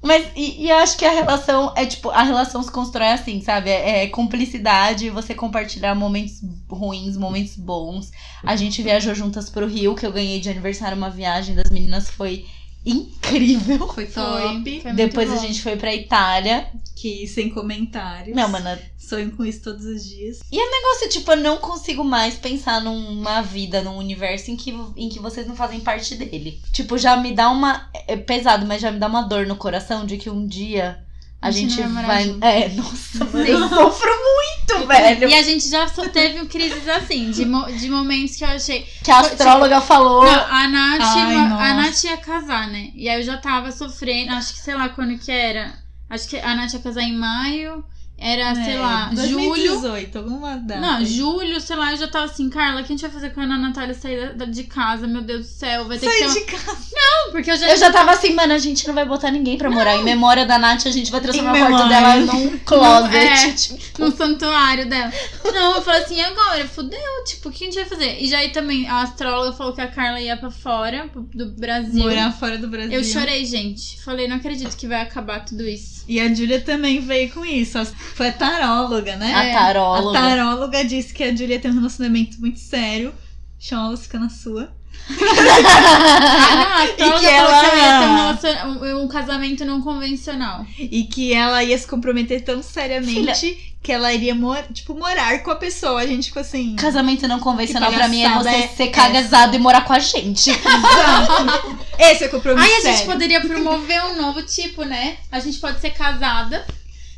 [0.04, 3.40] Mas, e, e eu acho que a relação é tipo, a relação se constrói assim,
[3.42, 3.70] sabe?
[3.70, 8.12] É, é cumplicidade, você compartilhar momentos ruins, momentos bons.
[8.44, 12.10] A gente viajou juntas pro Rio, que eu ganhei de aniversário uma viagem das meninas,
[12.10, 12.46] foi
[12.86, 13.88] incrível.
[13.88, 14.82] Foi top.
[14.82, 15.42] foi Depois a bom.
[15.42, 16.68] gente foi pra Itália.
[16.96, 18.36] Que sem comentários.
[18.36, 20.40] Não, mano, Sonho com isso todos os dias.
[20.52, 25.20] negócio, tipo, eu não consigo mais pensar numa vida, num universo em que, em que
[25.20, 26.62] vocês não fazem parte dele.
[26.72, 27.90] Tipo, já me dá uma.
[28.08, 31.04] É pesado, mas já me dá uma dor no coração de que um dia
[31.42, 32.38] a, A gente gente vai vai.
[32.42, 35.30] É, nossa, mano, eu sofro muito, velho.
[35.30, 38.86] E a gente já só teve crises assim, de, mo- de momentos que eu achei.
[39.04, 40.24] Que a astróloga falou.
[40.24, 41.74] Não, a Nath, Ai, a.
[41.74, 42.90] Nath ia casar, né?
[42.96, 45.74] E aí eu já tava sofrendo, acho que sei lá quando que era.
[46.10, 47.84] Acho que a Nath ia casar em maio.
[48.24, 49.50] Era, sei É, lá, julho.
[49.50, 50.80] 2018, alguma data.
[50.80, 53.32] Não, julho, sei lá, eu já tava assim, Carla, o que a gente vai fazer
[53.32, 55.08] quando a Natália sair da- de casa?
[55.08, 56.78] Meu Deus do céu, vai ter que um- de casa.
[56.94, 57.70] Não, porque eu já.
[57.72, 59.96] Eu já tava assim, mano, a gente não vai botar ninguém pra morar.
[59.96, 63.16] Em memória da Nath, a gente vai transformar Em o quarto dela num closet.
[63.18, 63.52] É.
[63.54, 64.06] tipo.
[64.06, 65.12] no santuário dela.
[65.52, 66.68] Não, eu falei assim, e agora?
[66.68, 68.22] Fudeu, tipo, o que a gente vai fazer?
[68.22, 72.04] E já aí também, a astróloga falou que a Carla ia pra fora do Brasil.
[72.04, 72.92] Morar fora do Brasil.
[72.92, 74.00] Eu chorei, gente.
[74.02, 76.04] Falei, não acredito que vai acabar tudo isso.
[76.08, 77.78] E a Júlia também veio com isso.
[78.16, 79.34] Foi a taróloga, né?
[79.34, 80.18] A taróloga.
[80.20, 83.14] A taróloga disse que a Júlia tem um relacionamento muito sério.
[83.60, 84.72] Cholas fica na sua.
[85.10, 90.66] Ah, astróloga que ela- que ia ter um, um- casamento não convencional.
[90.78, 95.52] E que ela ia se comprometer tão seriamente que ela iria, mor tipo, morar com
[95.52, 96.02] a pessoa.
[96.02, 96.76] A gente ficou assim.
[96.76, 100.50] Casamento não convencional pra mim é você é ser casado e morar com a gente.
[100.52, 101.78] Exato.
[101.98, 102.66] Esse é o compromisso.
[102.68, 105.18] Aí a gente poderia promover um novo tipo, né?
[105.32, 106.66] A gente pode ser casada,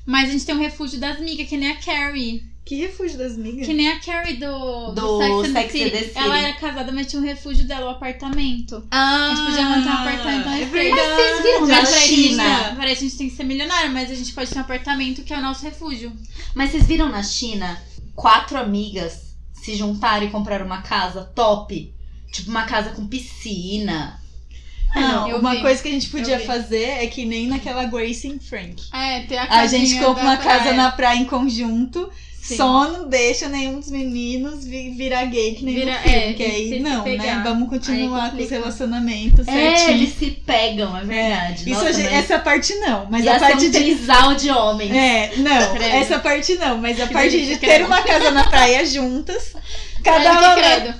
[0.05, 2.43] mas a gente tem um refúgio das migas, que nem a Carrie.
[2.65, 3.65] Que refúgio das migas.
[3.65, 5.91] Que nem a Carrie do, Do Sex, and the Sex and City.
[5.91, 6.17] the City.
[6.17, 8.87] Ela era casada, mas tinha um refúgio dela, o apartamento.
[8.89, 10.89] Ah, A gente podia montar um apartamento é na verdade.
[10.89, 12.43] Mas vocês viram na China?
[12.63, 15.23] gente- Peraí, a gente tem que ser milionário, mas a gente pode ter um apartamento
[15.23, 16.13] que é o nosso refúgio.
[16.55, 17.77] Mas vocês viram na China
[18.15, 21.93] quatro amigas se juntaram e compraram uma casa top?
[22.31, 24.21] Tipo, uma casa com piscina.
[24.95, 25.61] Não, Eu uma vi.
[25.61, 28.75] coisa que a gente podia fazer é que nem naquela Grace and Frank.
[28.93, 30.73] É, ter a A gente compra uma casa praia.
[30.73, 32.09] na praia em conjunto.
[32.43, 32.57] Sim.
[32.57, 36.17] Só não deixa nenhum dos meninos vi- virar gay que nem Vira- no filme.
[36.17, 37.41] é, que e aí não, né?
[37.41, 39.89] Vamos continuar com os relacionamentos É, certinho.
[39.91, 41.61] eles se pegam, é verdade.
[41.61, 43.79] Isso Nossa, gente- mas Essa parte não, mas ia a ser parte um de.
[43.79, 44.91] trisal de homens.
[44.93, 48.85] É, não, essa parte não, mas a Que parte de ter uma casa na praia
[48.85, 49.55] juntas,
[50.03, 50.95] cada uma,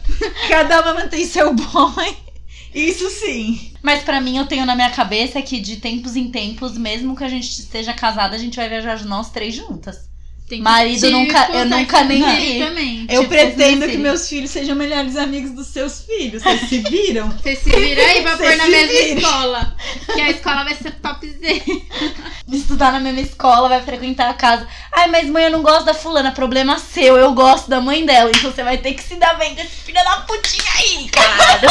[0.48, 2.16] cada uma mantém seu boy.
[2.74, 3.73] Isso sim.
[3.84, 7.24] Mas pra mim, eu tenho na minha cabeça que de tempos em tempos, mesmo que
[7.24, 10.12] a gente esteja casada, a gente vai viajar nós três juntas.
[10.48, 13.06] Tem que Marido tipo nunca- eu nunca nem City vi.
[13.10, 16.44] Eu Tipo, pretendo vocês que meus filhos sejam melhores amigos dos seus filhos.
[16.44, 17.32] Vocês se viram?
[17.40, 19.20] Você se vira aí pra pôr na mesma vira.
[19.20, 19.76] escola.
[20.14, 21.64] Que a escola vai ser topzera.
[22.52, 24.68] Estudar na mesma escola, vai frequentar a casa.
[24.92, 26.32] Ai, mas mãe, eu não gosto da fulana.
[26.34, 28.30] Problema seu, eu gosto da mãe dela.
[28.30, 31.62] Então você vai ter que se dar bem com esse filho da putinha aí, cara.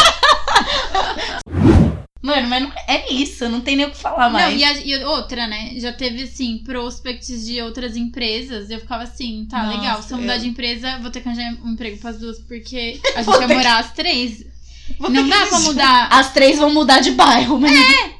[2.22, 4.52] Mano, mas não, é isso, não tem nem o que falar mais.
[4.52, 5.72] Não, e, a- e outra, né?
[5.76, 8.70] Já teve, assim, prospects de outras empresas.
[8.70, 10.02] Eu ficava assim, tá, Nossa, legal.
[10.02, 13.00] Se eu mudar eu- de empresa, vou ter que arranjar um emprego pras duas, porque
[13.16, 14.44] a gente vai morar as três.
[14.98, 16.08] Vou Não dá pra mudar.
[16.10, 17.72] As três vão mudar de bairro, mas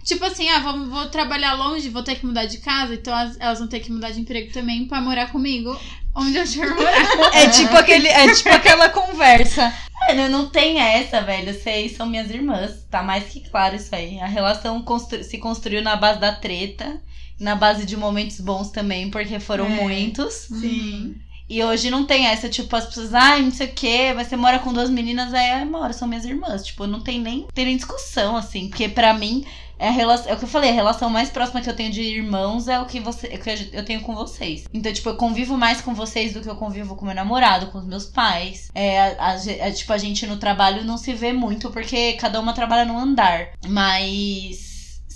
[0.05, 3.37] Tipo assim, ah, vou, vou trabalhar longe, vou ter que mudar de casa, então as-
[3.39, 5.79] elas vão ter que mudar de emprego também pra morar comigo
[6.15, 7.07] onde eu for morar.
[7.35, 9.73] É tipo, aquele, é tipo aquela conversa.
[10.09, 11.55] Mano, não tem essa, velho.
[11.55, 12.85] Vocês são minhas irmãs.
[12.91, 14.19] Tá mais que claro isso aí.
[14.21, 17.01] A relação constru- se construiu na base da treta.
[17.41, 19.69] Na base de momentos bons também, porque foram É.
[19.69, 20.33] muitos.
[20.35, 21.15] Sim.
[21.53, 24.59] E hoje não tem essa, tipo, as pessoas, ai, não sei o quê, você mora
[24.59, 26.65] com duas meninas, aí é, mora, são minhas irmãs.
[26.65, 28.69] Tipo, não tem nem, tem nem discussão, assim.
[28.71, 29.45] Porque pra mim,
[29.79, 31.93] é, a relação, é o que eu falei, a relação mais próxima que eu tenho
[31.93, 34.65] de irmãos é o que, você, é o que eu tenho com vocês.
[34.73, 37.77] Então, tipo, eu convivo mais com vocês do que eu convivo com meu namorado, com
[37.79, 38.71] os meus pais.
[38.75, 42.41] É, a- a é, tipo, a gente no trabalho não se vê muito, porque cada
[42.41, 43.49] uma trabalha num andar.
[43.69, 44.72] Mas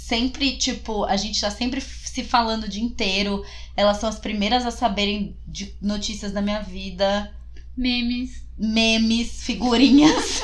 [0.07, 3.45] sempre, tipo, a gente tá sempre se falando o dia inteiro.
[3.77, 7.35] Elas são as primeiras a saberem de notícias da minha vida,
[7.77, 8.47] Memes.
[8.59, 10.41] memes, figurinhas.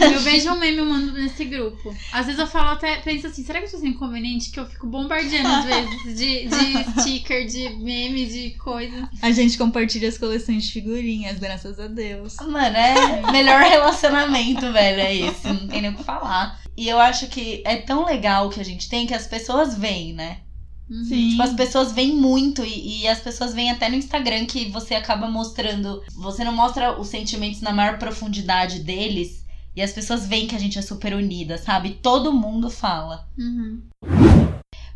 [0.00, 1.94] Eu vejo um meme eu mando nesse grupo.
[2.12, 4.50] Às vezes eu falo até, penso assim, será que eu tô sendo inconveniente?
[4.50, 9.08] Que eu fico bombardeando às vezes de, de sticker, de meme, de coisa.
[9.22, 12.36] A gente compartilha as coleções de figurinhas, graças a Deus.
[12.36, 15.46] Mano, é melhor relacionamento, velho, é esse.
[15.46, 16.60] Não tem nem o que falar.
[16.76, 19.78] E eu acho que é tão legal o que a gente tem que as pessoas
[19.78, 20.38] veem, né?
[20.88, 21.04] Uhum.
[21.04, 21.30] Sim.
[21.30, 24.94] Tipo, as pessoas veem muito e, e as pessoas veem até no Instagram que você
[24.94, 26.02] acaba mostrando.
[26.14, 29.44] Você não mostra os sentimentos na maior profundidade deles.
[29.76, 31.98] E as pessoas veem que a gente é super unida, sabe?
[32.00, 33.28] Todo mundo fala.
[33.36, 33.82] Uhum.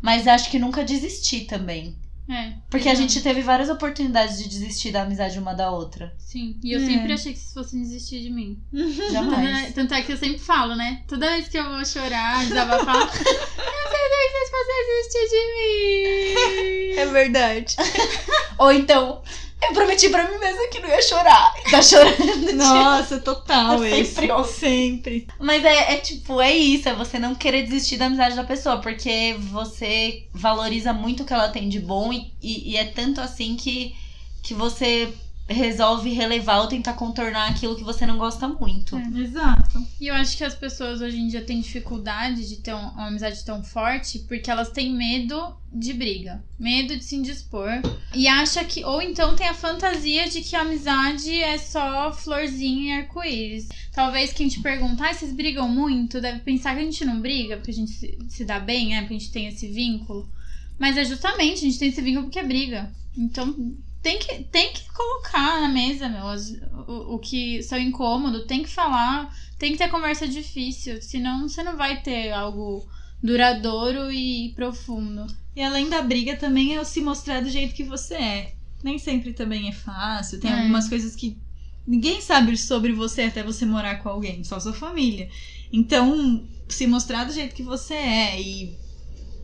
[0.01, 1.95] Mas acho que nunca desistir também.
[2.29, 2.53] É.
[2.69, 6.13] Porque a gente teve várias oportunidades de desistir da amizade uma da outra.
[6.19, 6.59] Sim.
[6.63, 6.85] E eu É.
[6.85, 8.61] sempre achei que vocês fossem desistir de mim.
[8.71, 9.69] Tanto Jamais.
[9.69, 11.01] é, tanto é que eu sempre falo, né?
[11.07, 16.99] Toda vez que eu vou chorar, desabafar, eu sei que vocês fossem desistir de mim.
[16.99, 17.75] É verdade.
[18.59, 19.21] Ou então,
[19.61, 21.53] eu prometi pra mim mesma que não ia chorar.
[21.65, 22.53] E tá chorando.
[22.53, 24.15] Nossa, total É esse.
[24.15, 24.43] sempre eu.
[24.43, 25.27] Sempre.
[25.39, 28.77] Mas é, é tipo, é isso, é você não querer desistir da amizade da pessoa,
[28.77, 33.21] porque você valoriza muito o que ela tem de bom e, e, e é tanto
[33.21, 33.95] assim que,
[34.41, 35.13] que você
[35.49, 38.95] resolve relevar ou tentar contornar aquilo que você não gosta muito.
[38.95, 39.19] É.
[39.19, 39.83] Exato.
[39.99, 43.07] E eu acho que as pessoas hoje em dia têm dificuldade de ter um- uma
[43.07, 47.69] amizade tão forte porque elas têm medo de briga, medo de se indispor
[48.13, 52.95] e acha que ou então tem a fantasia de que a amizade é só florzinha
[52.95, 53.67] e arco-íris.
[53.93, 57.57] Talvez quem te perguntar, ah, vocês brigam muito, deve pensar que a gente não briga
[57.57, 60.29] porque a gente se, se dá bem, é, porque a gente tem esse vínculo.
[60.77, 62.89] Mas é justamente, a gente tem esse vínculo porque é briga.
[63.17, 63.53] Então
[64.01, 66.51] tem que, tem que colocar na mesa, meu, as-
[66.87, 71.61] o, o que são incômodo, tem que falar, tem que ter conversa difícil, senão você
[71.63, 72.87] não vai ter algo
[73.21, 75.25] duradouro e profundo.
[75.55, 78.53] E além da briga também é o se mostrar do jeito que você é.
[78.83, 80.39] Nem sempre também é fácil.
[80.39, 80.53] Tem É.
[80.61, 81.37] algumas coisas que
[81.85, 85.27] ninguém sabe sobre você até você morar com alguém, só sua família.
[85.73, 88.77] Então, se mostrar do jeito que você é e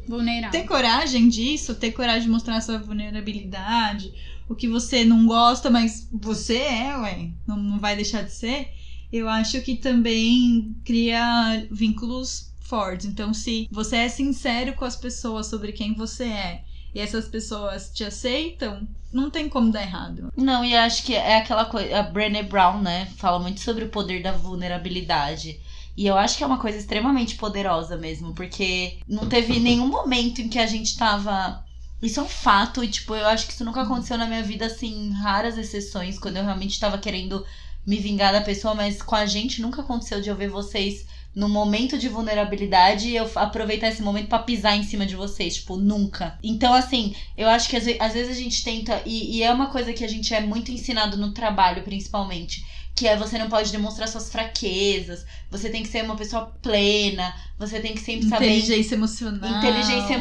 [0.08, 0.51] Vulnerável.
[0.62, 4.14] ter coragem disso, ter coragem de mostrar sua vulnerabilidade,
[4.48, 8.70] o que você não gosta, mas você é, ué, não, não vai deixar de ser,
[9.12, 13.06] eu acho que também cria vínculos fortes.
[13.06, 17.91] Então, se você é sincero com as pessoas sobre quem você é e essas pessoas
[17.93, 20.32] te aceitam, não tem como dar errado.
[20.36, 22.00] Não, e acho que é aquela coisa.
[22.00, 23.08] A Brené Brown, né?
[23.18, 25.60] Fala muito sobre o poder da vulnerabilidade.
[25.98, 30.41] E eu acho que é uma coisa extremamente poderosa mesmo, porque não teve nenhum momento
[30.41, 31.64] em que a gente tava.
[32.02, 34.66] Isso é um fato, e tipo, eu acho que isso nunca aconteceu na minha vida,
[34.68, 37.46] assim, raras exceções, quando eu realmente tava querendo
[37.86, 41.50] me vingar da pessoa, mas com a gente nunca aconteceu de eu ver vocês no
[41.50, 45.76] momento de vulnerabilidade e eu aproveitar esse momento pra pisar em cima de vocês, tipo,
[45.78, 46.38] nunca.
[46.43, 49.52] Então, assim, eu acho que às, ve- às vezes a gente tenta, e, e é
[49.52, 52.66] uma coisa que a gente é muito ensinado no trabalho, principalmente,
[52.96, 57.36] que é você não pode demonstrar suas fraquezas, você tem que ser uma pessoa plena,
[57.60, 59.52] você tem que sempre saber Inteligência emocional.
[59.52, 60.18] inteligência é.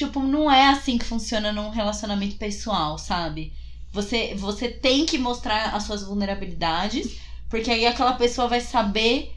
[0.00, 3.52] Tipo, não é assim que funciona num relacionamento pessoal, sabe?
[3.92, 7.18] Você, você tem que mostrar as suas vulnerabilidades,
[7.50, 9.30] porque aí aquela pessoa vai saber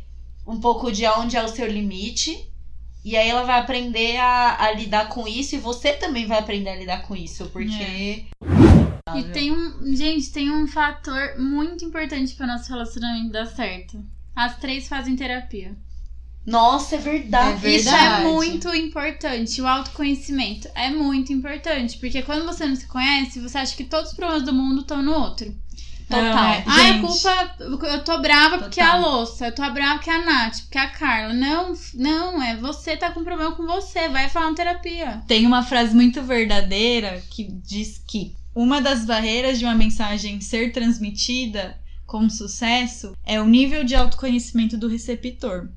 [0.48, 2.50] um pouco de onde é o seu limite.
[3.04, 6.70] E aí ela vai aprender a, a lidar com isso e você também vai aprender
[6.70, 8.28] a lidar com isso, porque.
[9.18, 9.94] E tem um.
[9.94, 14.02] Gente, tem um fator muito importante para nosso relacionamento dar certo.
[14.34, 15.76] As três fazem terapia.
[16.46, 17.66] Nossa, é verdade.
[17.66, 18.24] É Isso é Verdade.
[18.26, 19.62] muito importante.
[19.62, 21.98] O autoconhecimento é muito importante.
[21.98, 25.02] Porque quando você não se conhece, você acha que todos os problemas do mundo estão
[25.02, 25.56] no outro.
[26.10, 26.24] Total.
[26.54, 27.56] É, Ah, a culpa.
[27.88, 29.02] Eu tô brava porque é a Total.
[29.12, 29.48] louça.
[29.48, 31.34] Eu tô brava porque é a Nath, porque é a Carla.
[31.34, 34.10] Não, não, é você tá com problema com você.
[34.10, 35.24] Vai falar uma terapia.
[35.28, 40.74] Tem uma frase muito verdadeira que diz que uma das barreiras de uma mensagem ser
[40.74, 45.70] transmitida com sucesso é o nível de autoconhecimento do receptor.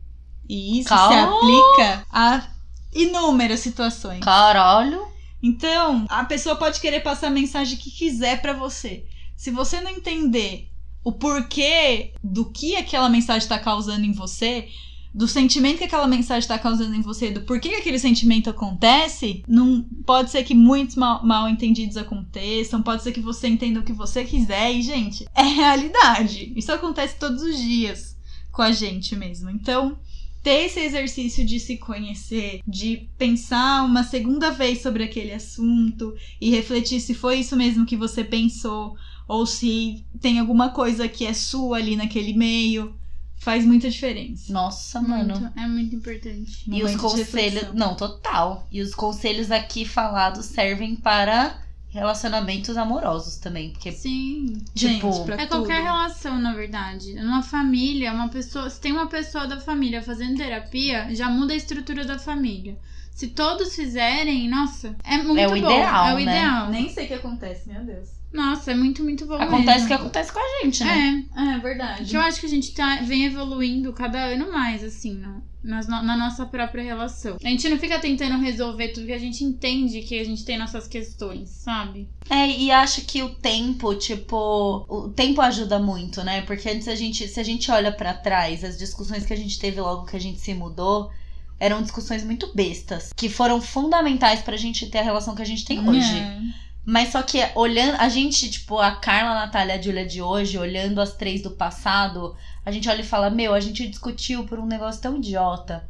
[0.48, 2.48] E isso se aplica a
[2.94, 4.20] inúmeras situações.
[4.20, 5.06] Caralho.
[5.42, 9.04] Então, a pessoa pode querer passar a mensagem que quiser pra você.
[9.36, 10.68] Se você não entender
[11.04, 14.68] o porquê do que aquela mensagem está causando em você,
[15.14, 19.42] do sentimento que aquela mensagem está causando em você, do porquê que aquele sentimento acontece,
[19.48, 23.82] não pode ser que muitos mal, mal entendidos aconteçam, pode ser que você entenda o
[23.82, 26.52] que você quiser e, gente, é realidade.
[26.54, 28.16] Isso acontece todos os dias
[28.52, 29.48] com a gente mesmo.
[29.48, 29.98] Então,
[30.46, 36.50] ter esse exercício de se conhecer, de pensar uma segunda vez sobre aquele assunto e
[36.50, 41.34] refletir se foi isso mesmo que você pensou ou se tem alguma coisa que é
[41.34, 42.94] sua ali naquele meio,
[43.34, 44.52] faz muita diferença.
[44.52, 45.36] Nossa, mano.
[45.36, 46.62] Muito, é muito importante.
[46.64, 47.74] E os Momento conselhos.
[47.74, 48.68] Não, total.
[48.70, 51.60] E os conselhos aqui falados servem para
[51.96, 53.70] relacionamentos amorosos também.
[53.70, 54.62] Porque, Sim.
[54.74, 55.12] tipo.
[55.12, 55.84] Gente, pra É qualquer tudo.
[55.84, 57.14] relação, na verdade.
[57.14, 58.68] Numa família, uma pessoa.
[58.70, 62.78] Se tem uma pessoa da família fazendo terapia, já muda a estrutura da família.
[63.12, 65.56] Se todos fizerem, nossa, é muito É o bom.
[65.56, 66.22] ideal, é o né?
[66.22, 66.68] ideal.
[66.70, 68.10] Nem sei o que acontece, meu Deus.
[68.32, 69.36] Nossa, é muito, muito bom.
[69.36, 69.86] acontece o mesmo.
[69.88, 71.24] que acontece com a gente, né?
[71.34, 71.54] É.
[71.54, 72.04] É verdade.
[72.04, 75.86] Que eu acho que a gente tá, vem evoluindo cada ano mais, assim, no- nas
[75.88, 77.36] no- na nossa própria relação.
[77.44, 80.56] A gente não fica tentando resolver tudo que a gente entende que a gente tem
[80.58, 82.08] nossas questões, sabe?
[82.30, 86.42] É, e acho que o tempo, tipo, o tempo ajuda muito, né?
[86.42, 89.58] Porque antes a gente, se a gente olha pra trás, as discussões que a gente
[89.58, 91.10] teve logo que a gente se mudou,
[91.58, 95.64] eram discussões muito bestas, que foram fundamentais pra gente ter a relação que a gente
[95.64, 96.18] tem hoje.
[96.18, 96.40] É.
[96.86, 100.22] Mas só que olhando, a gente, tipo, a Carla, a Natália e a Julia de
[100.22, 104.44] hoje, olhando as três do passado, a gente olha e fala: Meu, a gente discutiu
[104.44, 105.88] por um negócio tão idiota.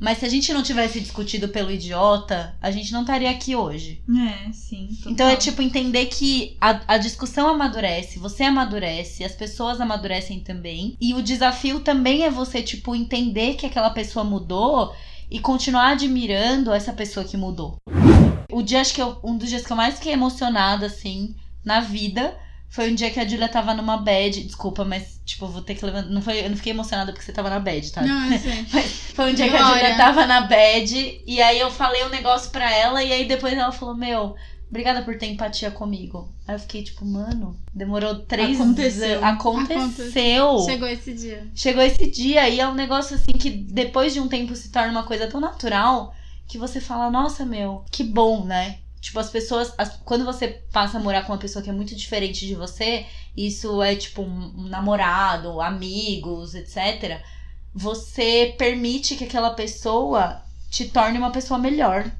[0.00, 4.00] Mas se a gente não tivesse discutido pelo idiota, a gente não estaria aqui hoje.
[4.08, 4.86] É, sim.
[4.96, 5.12] total.
[5.12, 10.96] Então é tipo entender que a, a discussão amadurece, você amadurece, as pessoas amadurecem também.
[11.00, 14.94] E o desafio também é você, tipo, entender que aquela pessoa mudou
[15.28, 17.76] e continuar admirando essa pessoa que mudou.
[18.58, 21.34] O dia, acho que eu, um dos dias que eu mais fiquei emocionada, assim,
[21.64, 22.36] na vida,
[22.70, 24.42] Foi um dia que a Julia tava numa bad.
[24.42, 26.10] Desculpa, mas, tipo, vou ter que levantar.
[26.10, 28.02] Não foi, eu não fiquei emocionada porque você tava na bad, tá?
[28.02, 28.64] Não, eu sei.
[29.14, 29.82] Foi um dia que a Glória.
[29.82, 31.22] Julia tava na bad.
[31.26, 33.02] E aí eu falei um negócio pra ela.
[33.02, 34.36] E aí depois ela falou: Meu,
[34.68, 36.30] obrigada por ter empatia comigo.
[36.46, 39.24] Aí eu fiquei tipo, mano, demorou três Aconteceu.
[39.24, 39.40] anos.
[39.40, 40.58] Aconteceu.
[40.66, 41.48] Chegou esse dia.
[41.54, 44.90] Chegou esse dia e é um negócio assim que depois de um tempo se torna
[44.90, 46.14] uma coisa tão natural
[46.48, 48.78] que você fala, nossa, meu, que bom, né?
[49.00, 49.72] Tipo, as pessoas.
[49.78, 53.06] as- quando você passa a morar com uma pessoa que é muito diferente de você,
[53.36, 57.22] isso é tipo um, um namorado, amigos, etc.
[57.74, 62.10] Você permite que aquela pessoa te torne uma pessoa melhor.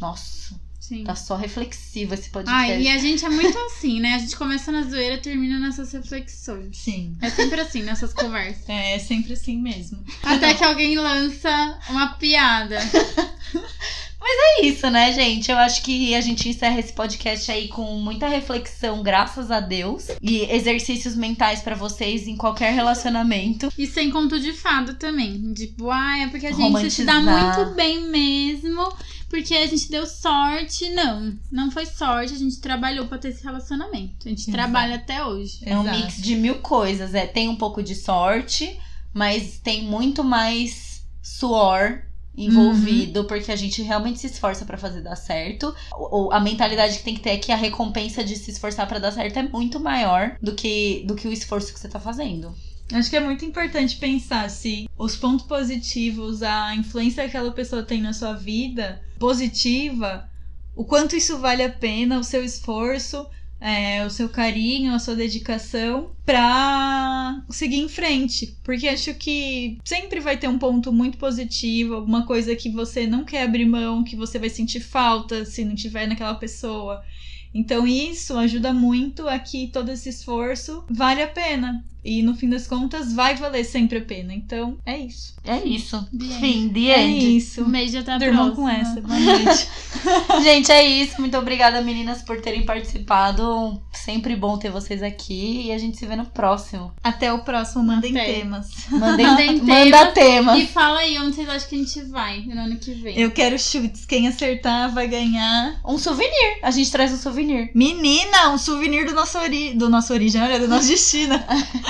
[0.00, 0.54] Nossa,
[0.88, 1.04] Sim.
[1.04, 2.72] tá só reflexivo esse podcast.
[2.72, 4.14] Ai, e a gente é muito assim, né?
[4.14, 6.78] A gente começa na zoeira e termina nessas reflexões.
[6.78, 7.14] Sim.
[7.20, 8.66] É sempre assim, nessas conversas.
[8.70, 10.02] É, é sempre assim mesmo.
[10.22, 12.78] Até que alguém lança uma piada.
[14.20, 15.50] É isso, né, gente?
[15.50, 20.08] Eu acho que a gente encerra esse podcast aí com muita reflexão, graças a Deus,
[20.20, 23.72] e exercícios mentais pra vocês em qualquer relacionamento.
[23.78, 25.52] E sem conto de fada também.
[25.54, 28.92] Tipo, ah, é porque a gente se dá muito bem mesmo.
[29.28, 30.88] Porque a gente deu sorte.
[30.90, 32.34] Não, não foi sorte.
[32.34, 34.26] A gente trabalhou pra ter esse relacionamento.
[34.26, 34.52] A gente Exato.
[34.52, 35.58] trabalha até hoje.
[35.62, 35.98] É um Exato.
[35.98, 37.14] mix de mil coisas.
[37.14, 38.78] É, tem um pouco de sorte,
[39.12, 42.02] mas tem muito mais suor
[42.44, 45.74] envolvido, porque a gente realmente se esforça pra fazer dar certo.
[45.96, 48.86] O- o- a mentalidade que tem que ter é que a recompensa de se esforçar
[48.86, 51.98] pra dar certo é muito maior do que, do que o esforço que você tá
[52.00, 52.54] fazendo.
[52.92, 57.82] Acho que é muito importante pensar se os pontos positivos, a influência que aquela pessoa
[57.82, 60.28] tem na sua vida positiva,
[60.74, 63.26] o quanto isso vale a pena, o seu esforço,
[63.60, 68.56] é, o seu carinho, a sua dedicação pra seguir em frente.
[68.62, 73.24] Porque acho que sempre vai ter um ponto muito positivo, alguma coisa que você não
[73.24, 77.02] quer abrir mão, que você vai sentir falta se não tiver naquela pessoa.
[77.52, 81.84] Então isso ajuda muito a que todo esse esforço vale a pena.
[82.04, 84.32] E no fim das contas vai valer sempre a pena.
[84.32, 85.34] Então é isso.
[85.44, 86.06] É isso.
[86.16, 87.36] The Fim, the É end.
[87.36, 87.62] isso.
[87.62, 88.56] Um beijo até a Durmam próxima.
[88.56, 89.00] com essa.
[89.00, 89.68] Boa noite.
[90.42, 91.14] Gente, é isso.
[91.20, 93.80] Muito obrigada, meninas, por terem participado.
[93.92, 95.66] Sempre bom ter vocês aqui.
[95.66, 96.92] E a gente se vê no próximo.
[97.02, 97.82] Até o próximo.
[97.84, 98.32] Mandem Até.
[98.34, 98.68] temas.
[98.90, 100.58] Mandem, Mandem manda tema.
[100.58, 103.18] E fala aí onde vocês acham que a gente vai no ano que vem.
[103.18, 104.04] Eu quero chutes.
[104.04, 105.80] Quem acertar vai ganhar.
[105.86, 106.58] Um souvenir.
[106.62, 107.70] A gente traz um souvenir.
[107.74, 109.74] Menina, um souvenir do nosso, ori...
[109.74, 111.34] do nosso origem, olha, do nosso destino.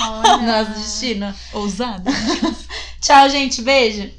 [0.09, 0.37] Olha.
[0.37, 1.33] Nosso destino.
[1.53, 2.03] Ousado.
[3.01, 3.61] Tchau, gente.
[3.61, 4.09] Beijo.